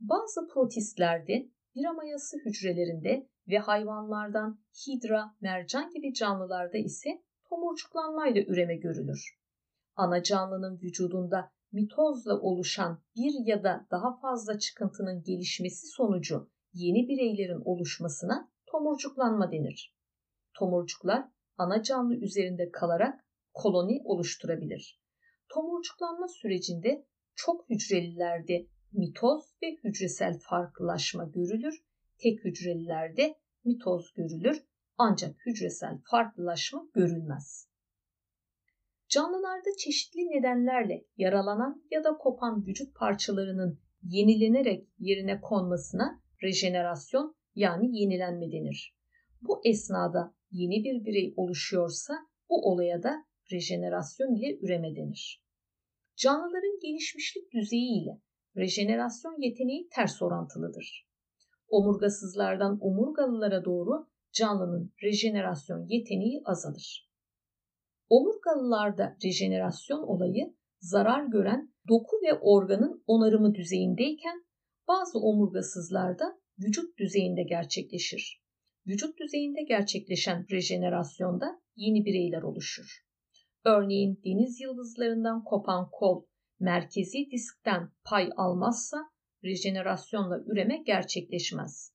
Bazı 0.00 0.48
protistlerde 0.54 1.48
bira 1.74 1.92
mayası 1.92 2.36
hücrelerinde 2.44 3.28
ve 3.48 3.58
hayvanlardan 3.58 4.60
hidra, 4.86 5.36
mercan 5.40 5.90
gibi 5.90 6.14
canlılarda 6.14 6.78
ise 6.78 7.08
tomurcuklanmayla 7.48 8.42
üreme 8.42 8.76
görülür. 8.76 9.38
Ana 9.96 10.22
canlının 10.22 10.80
vücudunda 10.80 11.52
mitozla 11.72 12.40
oluşan 12.40 13.02
bir 13.16 13.46
ya 13.46 13.64
da 13.64 13.86
daha 13.90 14.20
fazla 14.20 14.58
çıkıntının 14.58 15.22
gelişmesi 15.22 15.86
sonucu 15.86 16.50
yeni 16.72 17.08
bireylerin 17.08 17.62
oluşmasına 17.64 18.50
tomurcuklanma 18.66 19.52
denir. 19.52 19.96
Tomurcuklar 20.54 21.28
ana 21.58 21.82
canlı 21.82 22.14
üzerinde 22.14 22.70
kalarak 22.70 23.24
koloni 23.52 24.00
oluşturabilir. 24.04 25.00
Tomurcuklanma 25.48 26.28
sürecinde 26.28 27.06
çok 27.34 27.70
hücrelilerde 27.70 28.66
mitoz 28.92 29.54
ve 29.62 29.66
hücresel 29.84 30.38
farklılaşma 30.38 31.24
görülür. 31.24 31.82
Tek 32.18 32.44
hücrelilerde 32.44 33.34
mitoz 33.64 34.12
görülür 34.14 34.64
ancak 34.98 35.46
hücresel 35.46 35.98
farklılaşma 36.10 36.88
görülmez. 36.94 37.68
Canlılarda 39.08 39.70
çeşitli 39.78 40.20
nedenlerle 40.20 41.04
yaralanan 41.16 41.84
ya 41.90 42.04
da 42.04 42.16
kopan 42.16 42.66
vücut 42.66 42.94
parçalarının 42.94 43.80
yenilenerek 44.02 44.88
yerine 44.98 45.40
konmasına 45.40 46.22
rejenerasyon 46.42 47.36
yani 47.54 48.00
yenilenme 48.00 48.52
denir. 48.52 48.97
Bu 49.42 49.60
esnada 49.64 50.34
yeni 50.50 50.84
bir 50.84 51.04
birey 51.04 51.34
oluşuyorsa 51.36 52.14
bu 52.50 52.72
olaya 52.72 53.02
da 53.02 53.24
rejenerasyon 53.52 54.34
ile 54.34 54.58
üreme 54.58 54.96
denir. 54.96 55.44
Canlıların 56.16 56.78
gelişmişlik 56.82 57.52
düzeyi 57.52 58.02
ile 58.02 58.20
rejenerasyon 58.56 59.40
yeteneği 59.40 59.88
ters 59.88 60.22
orantılıdır. 60.22 61.08
Omurgasızlardan 61.68 62.78
omurgalılara 62.80 63.64
doğru 63.64 64.08
canlının 64.32 64.92
rejenerasyon 65.02 65.86
yeteneği 65.88 66.42
azalır. 66.44 67.10
Omurgalılarda 68.08 69.16
rejenerasyon 69.24 70.02
olayı 70.02 70.56
zarar 70.80 71.24
gören 71.24 71.72
doku 71.88 72.16
ve 72.22 72.38
organın 72.40 73.04
onarımı 73.06 73.54
düzeyindeyken 73.54 74.44
bazı 74.88 75.18
omurgasızlarda 75.18 76.40
vücut 76.58 76.98
düzeyinde 76.98 77.42
gerçekleşir. 77.42 78.47
Vücut 78.88 79.18
düzeyinde 79.18 79.62
gerçekleşen 79.62 80.46
rejenerasyonda 80.50 81.60
yeni 81.76 82.04
bireyler 82.04 82.42
oluşur. 82.42 83.04
Örneğin 83.64 84.20
deniz 84.24 84.60
yıldızlarından 84.60 85.44
kopan 85.44 85.88
kol 85.92 86.24
merkezi 86.60 87.30
diskten 87.30 87.90
pay 88.04 88.30
almazsa 88.36 88.96
rejenerasyonla 89.44 90.38
üreme 90.46 90.82
gerçekleşmez. 90.86 91.94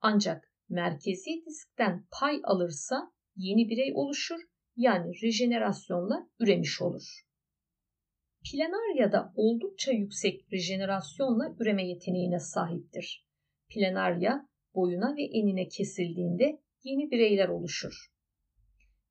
Ancak 0.00 0.52
merkezi 0.68 1.30
diskten 1.46 2.06
pay 2.20 2.40
alırsa 2.44 3.12
yeni 3.36 3.68
birey 3.68 3.92
oluşur 3.94 4.40
yani 4.76 5.12
rejenerasyonla 5.22 6.30
üremiş 6.40 6.82
olur. 6.82 7.22
Planarya'da 8.52 9.32
oldukça 9.34 9.92
yüksek 9.92 10.52
rejenerasyonla 10.52 11.56
üreme 11.60 11.88
yeteneğine 11.88 12.38
sahiptir. 12.38 13.26
Planarya 13.68 14.47
boyuna 14.74 15.16
ve 15.16 15.22
enine 15.22 15.68
kesildiğinde 15.68 16.60
yeni 16.84 17.10
bireyler 17.10 17.48
oluşur. 17.48 18.12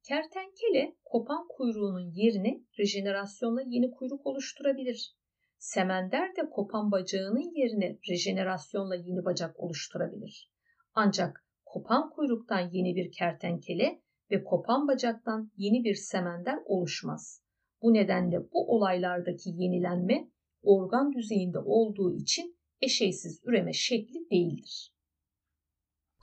Kertenkele 0.07 0.95
kopan 1.05 1.47
kuyruğunun 1.49 2.11
yerine 2.15 2.61
rejenerasyonla 2.79 3.61
yeni 3.61 3.91
kuyruk 3.91 4.25
oluşturabilir. 4.25 5.17
Semender 5.57 6.35
de 6.35 6.49
kopan 6.49 6.91
bacağının 6.91 7.55
yerine 7.55 7.97
rejenerasyonla 8.09 8.95
yeni 8.95 9.25
bacak 9.25 9.59
oluşturabilir. 9.59 10.51
Ancak 10.93 11.45
kopan 11.65 12.09
kuyruktan 12.09 12.69
yeni 12.71 12.95
bir 12.95 13.11
kertenkele 13.11 14.01
ve 14.31 14.43
kopan 14.43 14.87
bacaktan 14.87 15.51
yeni 15.57 15.83
bir 15.83 15.95
semender 15.95 16.59
oluşmaz. 16.65 17.43
Bu 17.81 17.93
nedenle 17.93 18.51
bu 18.53 18.75
olaylardaki 18.75 19.49
yenilenme 19.49 20.29
organ 20.61 21.13
düzeyinde 21.13 21.59
olduğu 21.59 22.15
için 22.15 22.57
eşeysiz 22.81 23.41
üreme 23.45 23.73
şekli 23.73 24.29
değildir. 24.31 24.96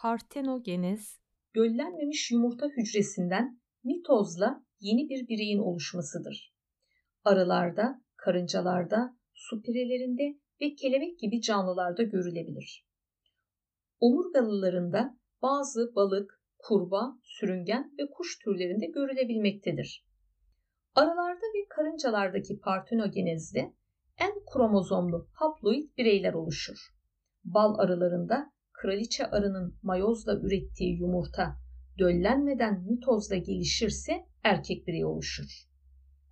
Partenogenez, 0.04 1.20
göllenmemiş 1.52 2.30
yumurta 2.30 2.66
hücresinden 2.66 3.60
mitozla 3.84 4.64
yeni 4.80 5.08
bir 5.08 5.28
bireyin 5.28 5.58
oluşmasıdır. 5.58 6.54
Arılarda, 7.24 8.02
karıncalarda, 8.16 9.16
su 9.34 9.62
pirelerinde 9.62 10.38
ve 10.60 10.74
kelebek 10.74 11.18
gibi 11.18 11.40
canlılarda 11.40 12.02
görülebilir. 12.02 12.86
Omurgalılarında 14.00 15.18
bazı 15.42 15.94
balık, 15.94 16.40
kurbağa, 16.58 17.18
sürüngen 17.22 17.92
ve 17.98 18.10
kuş 18.10 18.38
türlerinde 18.38 18.86
görülebilmektedir. 18.86 20.06
Arılarda 20.94 21.46
ve 21.46 21.68
karıncalardaki 21.68 22.60
partenogenezde 22.60 23.74
en 24.18 24.32
kromozomlu 24.52 25.28
haploid 25.32 25.96
bireyler 25.98 26.32
oluşur. 26.32 26.78
Bal 27.44 27.78
arılarında 27.78 28.53
kraliçe 28.84 29.26
arının 29.26 29.78
mayozla 29.82 30.40
ürettiği 30.40 30.98
yumurta 30.98 31.56
döllenmeden 31.98 32.82
mitozla 32.82 33.36
gelişirse 33.36 34.26
erkek 34.42 34.86
birey 34.86 35.04
oluşur. 35.04 35.68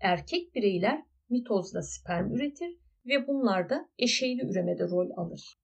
Erkek 0.00 0.54
bireyler 0.54 1.02
mitozla 1.30 1.82
sperm 1.82 2.34
üretir 2.34 2.78
ve 3.06 3.26
bunlar 3.26 3.70
da 3.70 3.88
eşeyli 3.98 4.42
üremede 4.50 4.82
rol 4.82 5.10
alır. 5.16 5.58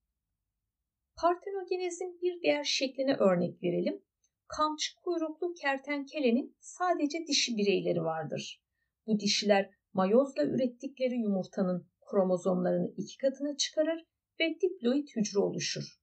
Partenogenezin 1.17 2.19
bir 2.23 2.43
diğer 2.43 2.65
şekline 2.65 3.15
örnek 3.15 3.63
verelim. 3.63 4.03
Kamçı 4.47 4.97
kuyruklu 4.97 5.55
kertenkelenin 5.55 6.57
sadece 6.61 7.19
dişi 7.27 7.57
bireyleri 7.57 8.01
vardır. 8.01 8.63
Bu 9.07 9.21
dişiler 9.21 9.71
mayozla 9.93 10.45
ürettikleri 10.45 11.15
yumurtanın 11.15 11.89
kromozomlarını 12.11 12.93
iki 12.97 13.19
katına 13.19 13.57
çıkarır 13.57 14.07
ve 14.41 14.61
diploid 14.61 15.09
hücre 15.17 15.39
oluşur. 15.39 15.98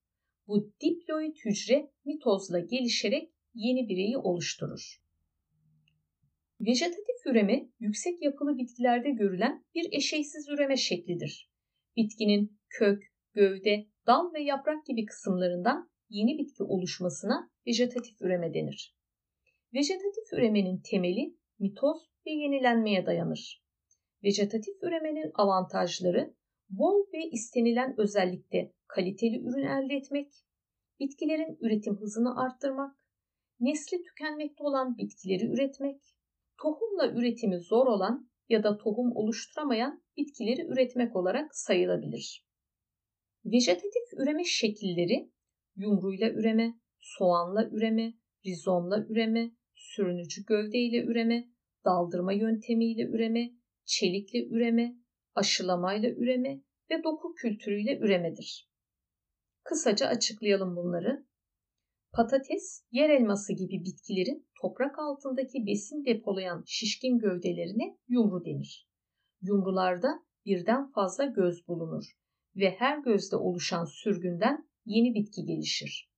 Bu 0.48 0.72
diploid 0.80 1.36
hücre 1.44 1.90
mitozla 2.04 2.58
gelişerek 2.58 3.32
yeni 3.54 3.88
bireyi 3.88 4.18
oluşturur. 4.18 5.02
Vejetatif 6.60 7.26
üreme 7.26 7.68
yüksek 7.80 8.22
yapılı 8.22 8.58
bitkilerde 8.58 9.10
görülen 9.10 9.64
bir 9.74 9.88
eşeysiz 9.92 10.48
üreme 10.48 10.76
şeklidir. 10.76 11.50
Bitkinin 11.96 12.58
kök, 12.68 13.02
gövde, 13.34 13.86
dal 14.06 14.32
ve 14.32 14.42
yaprak 14.42 14.86
gibi 14.86 15.04
kısımlarından 15.04 15.90
yeni 16.08 16.38
bitki 16.38 16.62
oluşmasına 16.62 17.50
vejetatif 17.66 18.22
üreme 18.22 18.54
denir. 18.54 18.96
Vejetatif 19.74 20.32
üremenin 20.32 20.80
temeli 20.90 21.36
mitoz 21.58 22.02
ve 22.26 22.30
yenilenmeye 22.30 23.06
dayanır. 23.06 23.62
Vejetatif 24.24 24.74
üremenin 24.82 25.30
avantajları 25.34 26.34
bol 26.68 27.06
ve 27.12 27.30
istenilen 27.32 27.94
özellikte 27.98 28.72
kaliteli 28.86 29.40
ürün 29.40 29.66
elde 29.66 29.94
etmek, 29.94 30.32
bitkilerin 31.00 31.58
üretim 31.60 31.96
hızını 31.96 32.40
arttırmak, 32.40 32.96
nesli 33.60 34.02
tükenmekte 34.02 34.64
olan 34.64 34.98
bitkileri 34.98 35.46
üretmek, 35.46 36.00
tohumla 36.62 37.12
üretimi 37.12 37.58
zor 37.60 37.86
olan 37.86 38.30
ya 38.48 38.62
da 38.62 38.78
tohum 38.78 39.16
oluşturamayan 39.16 40.02
bitkileri 40.16 40.66
üretmek 40.66 41.16
olarak 41.16 41.56
sayılabilir. 41.56 42.46
Vejetatif 43.44 44.12
üreme 44.16 44.44
şekilleri 44.44 45.30
yumruyla 45.76 46.30
üreme, 46.30 46.80
soğanla 46.98 47.68
üreme, 47.70 48.14
rizomla 48.46 49.06
üreme, 49.08 49.50
sürünücü 49.74 50.44
gövdeyle 50.44 51.04
üreme, 51.04 51.48
daldırma 51.84 52.32
yöntemiyle 52.32 53.02
üreme, 53.02 53.50
çelikle 53.84 54.46
üreme, 54.46 54.96
aşılamayla 55.36 56.10
üreme 56.10 56.60
ve 56.90 57.04
doku 57.04 57.34
kültürüyle 57.34 57.98
üremedir. 57.98 58.70
Kısaca 59.64 60.06
açıklayalım 60.06 60.76
bunları. 60.76 61.26
Patates, 62.12 62.84
yer 62.90 63.10
elması 63.10 63.52
gibi 63.52 63.84
bitkilerin 63.84 64.48
toprak 64.60 64.98
altındaki 64.98 65.66
besin 65.66 66.04
depolayan 66.04 66.62
şişkin 66.66 67.18
gövdelerine 67.18 67.98
yumru 68.08 68.44
denir. 68.44 68.88
Yumrularda 69.42 70.08
birden 70.46 70.90
fazla 70.90 71.24
göz 71.24 71.68
bulunur 71.68 72.04
ve 72.56 72.70
her 72.70 72.98
gözde 72.98 73.36
oluşan 73.36 73.84
sürgünden 73.84 74.68
yeni 74.84 75.14
bitki 75.14 75.44
gelişir. 75.44 76.10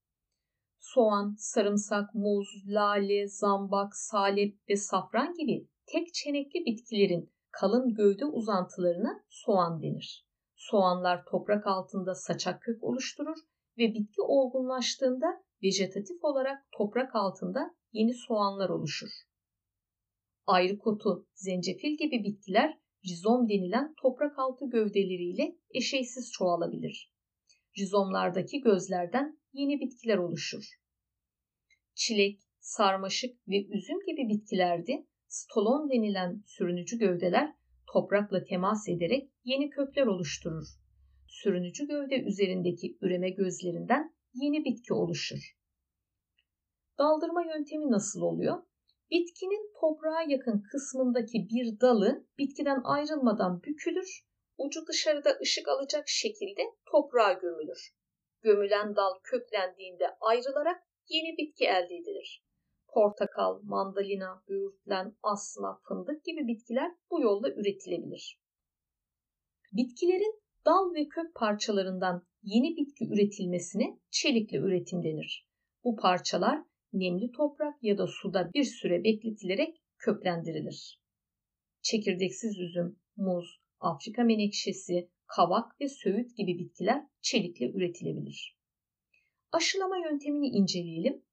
Soğan, 0.79 1.35
sarımsak, 1.37 2.15
muz, 2.15 2.47
lale, 2.67 3.27
zambak, 3.27 3.95
salep 3.95 4.57
ve 4.69 4.75
safran 4.75 5.33
gibi 5.33 5.67
tek 5.85 6.13
çenekli 6.13 6.65
bitkilerin 6.65 7.33
kalın 7.51 7.93
gövde 7.93 8.25
uzantılarına 8.25 9.23
soğan 9.29 9.81
denir. 9.81 10.25
Soğanlar 10.55 11.25
toprak 11.25 11.67
altında 11.67 12.15
saçak 12.15 12.61
kök 12.61 12.83
oluşturur 12.83 13.37
ve 13.77 13.93
bitki 13.93 14.21
olgunlaştığında 14.21 15.43
vejetatif 15.63 16.23
olarak 16.23 16.57
toprak 16.77 17.15
altında 17.15 17.75
yeni 17.91 18.13
soğanlar 18.13 18.69
oluşur. 18.69 19.09
Ayrıkotu, 20.47 21.27
zencefil 21.33 21.97
gibi 21.97 22.23
bitkiler 22.23 22.79
rizom 23.05 23.49
denilen 23.49 23.93
toprak 24.01 24.39
altı 24.39 24.69
gövdeleriyle 24.69 25.57
eşeysiz 25.73 26.31
çoğalabilir. 26.31 27.13
Rizomlardaki 27.79 28.61
gözlerden 28.61 29.39
yeni 29.53 29.79
bitkiler 29.79 30.17
oluşur. 30.17 30.63
Çilek, 31.93 32.39
sarmaşık 32.59 33.47
ve 33.47 33.65
üzüm 33.65 33.99
gibi 33.99 34.29
bitkilerde 34.29 35.07
stolon 35.29 35.89
denilen 35.89 36.43
sürünücü 36.45 36.97
gövdeler 36.97 37.53
toprakla 37.93 38.43
temas 38.43 38.89
ederek 38.89 39.31
yeni 39.43 39.69
kökler 39.69 40.05
oluşturur. 40.05 40.67
Sürünücü 41.27 41.87
gövde 41.87 42.21
üzerindeki 42.21 42.97
üreme 43.01 43.29
gözlerinden 43.29 44.15
yeni 44.33 44.65
bitki 44.65 44.93
oluşur. 44.93 45.55
Daldırma 46.97 47.43
yöntemi 47.43 47.91
nasıl 47.91 48.21
oluyor? 48.21 48.63
Bitkinin 49.11 49.71
toprağa 49.81 50.21
yakın 50.27 50.63
kısmındaki 50.71 51.47
bir 51.49 51.79
dalı 51.79 52.25
bitkiden 52.37 52.81
ayrılmadan 52.83 53.63
bükülür, 53.63 54.25
ucu 54.57 54.87
dışarıda 54.87 55.37
ışık 55.41 55.67
alacak 55.67 56.03
şekilde 56.07 56.61
toprağa 56.91 57.33
gömülür. 57.33 57.93
Gömülen 58.41 58.95
dal 58.95 59.19
köklendiğinde 59.23 60.05
ayrılarak 60.21 60.83
yeni 61.09 61.37
bitki 61.37 61.65
elde 61.65 61.95
edilir. 61.95 62.48
Portakal, 62.93 63.61
mandalina, 63.63 64.43
böğürtlen, 64.49 65.15
asma, 65.23 65.81
fındık 65.87 66.25
gibi 66.25 66.47
bitkiler 66.47 66.91
bu 67.11 67.21
yolla 67.21 67.49
üretilebilir. 67.49 68.39
Bitkilerin 69.73 70.41
dal 70.65 70.93
ve 70.93 71.07
kök 71.07 71.35
parçalarından 71.35 72.27
yeni 72.43 72.77
bitki 72.77 73.05
üretilmesine 73.13 73.99
çelikli 74.09 74.57
üretim 74.57 75.03
denir. 75.03 75.47
Bu 75.83 75.95
parçalar 75.95 76.63
nemli 76.93 77.31
toprak 77.31 77.83
ya 77.83 77.97
da 77.97 78.07
suda 78.07 78.53
bir 78.53 78.63
süre 78.63 79.03
bekletilerek 79.03 79.81
köklendirilir. 79.97 80.99
Çekirdeksiz 81.81 82.59
üzüm, 82.59 82.99
muz, 83.17 83.61
Afrika 83.79 84.23
menekşesi, 84.23 85.09
kavak 85.27 85.81
ve 85.81 85.87
söğüt 85.87 86.37
gibi 86.37 86.59
bitkiler 86.59 87.05
çelikle 87.21 87.71
üretilebilir. 87.71 88.57
Aşılama 89.51 89.97
yöntemini 89.97 90.47
inceleyelim. 90.47 91.23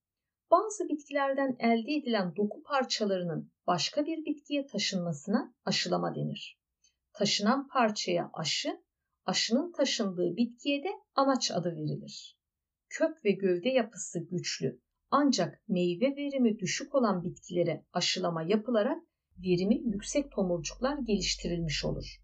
Bazı 0.51 0.89
bitkilerden 0.89 1.57
elde 1.59 1.93
edilen 1.93 2.37
doku 2.37 2.63
parçalarının 2.63 3.53
başka 3.67 4.07
bir 4.07 4.25
bitkiye 4.25 4.67
taşınmasına 4.67 5.55
aşılama 5.65 6.15
denir. 6.15 6.59
Taşınan 7.13 7.69
parçaya 7.69 8.31
aşı, 8.33 8.81
aşının 9.25 9.73
taşındığı 9.73 10.37
bitkiye 10.37 10.85
de 10.85 10.89
anaç 11.15 11.51
adı 11.51 11.77
verilir. 11.77 12.39
Kök 12.89 13.25
ve 13.25 13.31
gövde 13.31 13.69
yapısı 13.69 14.19
güçlü 14.31 14.81
ancak 15.11 15.63
meyve 15.69 16.17
verimi 16.17 16.59
düşük 16.59 16.95
olan 16.95 17.23
bitkilere 17.25 17.85
aşılama 17.93 18.43
yapılarak 18.43 19.03
verimi 19.39 19.81
yüksek 19.85 20.33
tomurcuklar 20.33 20.99
geliştirilmiş 20.99 21.85
olur. 21.85 22.21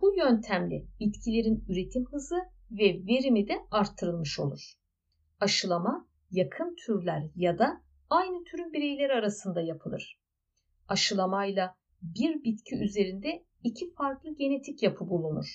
Bu 0.00 0.16
yöntemle 0.16 0.84
bitkilerin 1.00 1.64
üretim 1.68 2.06
hızı 2.06 2.36
ve 2.70 2.84
verimi 3.06 3.48
de 3.48 3.54
arttırılmış 3.70 4.38
olur. 4.40 4.74
Aşılama 5.40 6.08
yakın 6.30 6.76
türler 6.86 7.22
ya 7.36 7.58
da 7.58 7.82
aynı 8.10 8.44
türün 8.44 8.72
bireyleri 8.72 9.12
arasında 9.12 9.60
yapılır. 9.60 10.20
Aşılamayla 10.88 11.76
bir 12.02 12.44
bitki 12.44 12.76
üzerinde 12.76 13.44
iki 13.64 13.94
farklı 13.94 14.34
genetik 14.34 14.82
yapı 14.82 15.08
bulunur. 15.08 15.46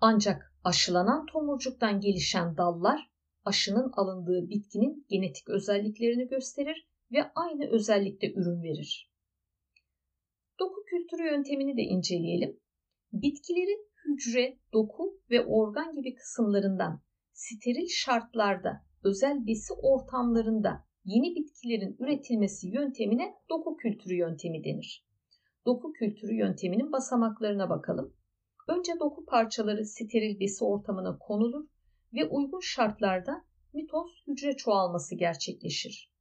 Ancak 0.00 0.54
aşılanan 0.64 1.26
tomurcuktan 1.26 2.00
gelişen 2.00 2.56
dallar 2.56 3.10
aşının 3.44 3.92
alındığı 3.96 4.48
bitkinin 4.48 5.06
genetik 5.08 5.48
özelliklerini 5.48 6.28
gösterir 6.28 6.88
ve 7.12 7.30
aynı 7.34 7.70
özellikte 7.70 8.32
ürün 8.32 8.62
verir. 8.62 9.10
Doku 10.60 10.84
kültürü 10.86 11.26
yöntemini 11.26 11.76
de 11.76 11.82
inceleyelim. 11.82 12.60
Bitkilerin 13.12 13.90
hücre, 14.04 14.58
doku 14.72 15.20
ve 15.30 15.44
organ 15.44 15.94
gibi 15.94 16.14
kısımlarından 16.14 17.02
steril 17.32 17.88
şartlarda, 17.88 18.84
özel 19.04 19.46
besi 19.46 19.72
ortamlarında 19.82 20.84
yeni 21.04 21.34
bitkilerin 21.36 21.96
üretilmesi 21.98 22.68
yöntemine 22.68 23.34
doku 23.50 23.76
kültürü 23.76 24.14
yöntemi 24.14 24.64
denir. 24.64 25.06
Doku 25.66 25.92
kültürü 25.92 26.34
yönteminin 26.34 26.92
basamaklarına 26.92 27.70
bakalım. 27.70 28.14
Önce 28.68 28.92
doku 29.00 29.24
parçaları 29.24 29.84
steril 29.84 30.40
besi 30.40 30.64
ortamına 30.64 31.18
konulur 31.18 31.66
ve 32.14 32.24
uygun 32.24 32.60
şartlarda 32.60 33.44
mitoz 33.72 34.24
hücre 34.26 34.56
çoğalması 34.56 35.14
gerçekleşir. 35.14 36.12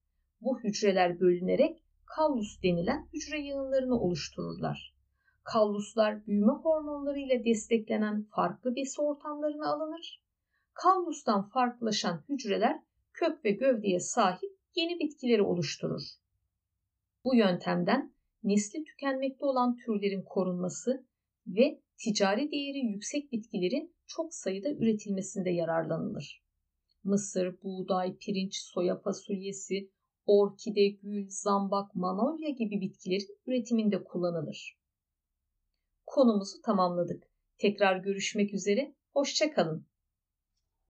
Bu 0.42 0.60
hücreler 0.60 1.20
bölünerek 1.20 1.84
kallus 2.06 2.64
denilen 2.64 3.08
hücre 3.14 3.40
yığınlarını 3.40 4.00
oluştururlar. 4.00 4.96
Kalluslar 5.44 6.26
büyüme 6.28 6.52
hormonları 6.52 7.20
ile 7.20 7.46
desteklenen 7.46 8.24
farklı 8.36 8.76
besi 8.76 9.02
ortamlarına 9.02 9.74
alınır. 9.74 10.24
Kallustan 10.74 11.50
farklılaşan 11.50 12.24
hücreler 12.30 12.80
kök 13.14 13.46
ve 13.46 13.52
gövdeye 13.52 14.00
sahip 14.00 14.60
yeni 14.76 15.00
bitkileri 15.00 15.42
oluşturur. 15.42 16.02
Bu 17.26 17.36
yöntemden 17.36 18.14
nesli 18.44 18.84
tükenmekte 18.84 19.46
olan 19.46 19.76
türlerin 19.76 20.24
korunması 20.24 21.06
ve 21.48 21.82
ticari 21.98 22.52
değeri 22.52 22.78
yüksek 22.78 23.32
bitkilerin 23.32 23.96
çok 24.08 24.34
sayıda 24.34 24.70
üretilmesinde 24.70 25.50
yararlanılır. 25.50 26.44
Mısır, 27.04 27.62
buğday, 27.64 28.18
pirinç, 28.18 28.56
soya 28.56 29.02
fasulyesi, 29.02 29.92
orkide, 30.26 30.88
gül, 30.88 31.26
zambak, 31.30 31.96
manolya 31.96 32.50
gibi 32.50 32.82
bitkilerin 32.82 33.38
üretiminde 33.48 34.04
kullanılır. 34.04 34.80
Konumuzu 36.06 36.62
tamamladık. 36.62 37.24
Tekrar 37.58 37.98
görüşmek 37.98 38.54
üzere, 38.54 38.96
hoşçakalın. 39.14 39.88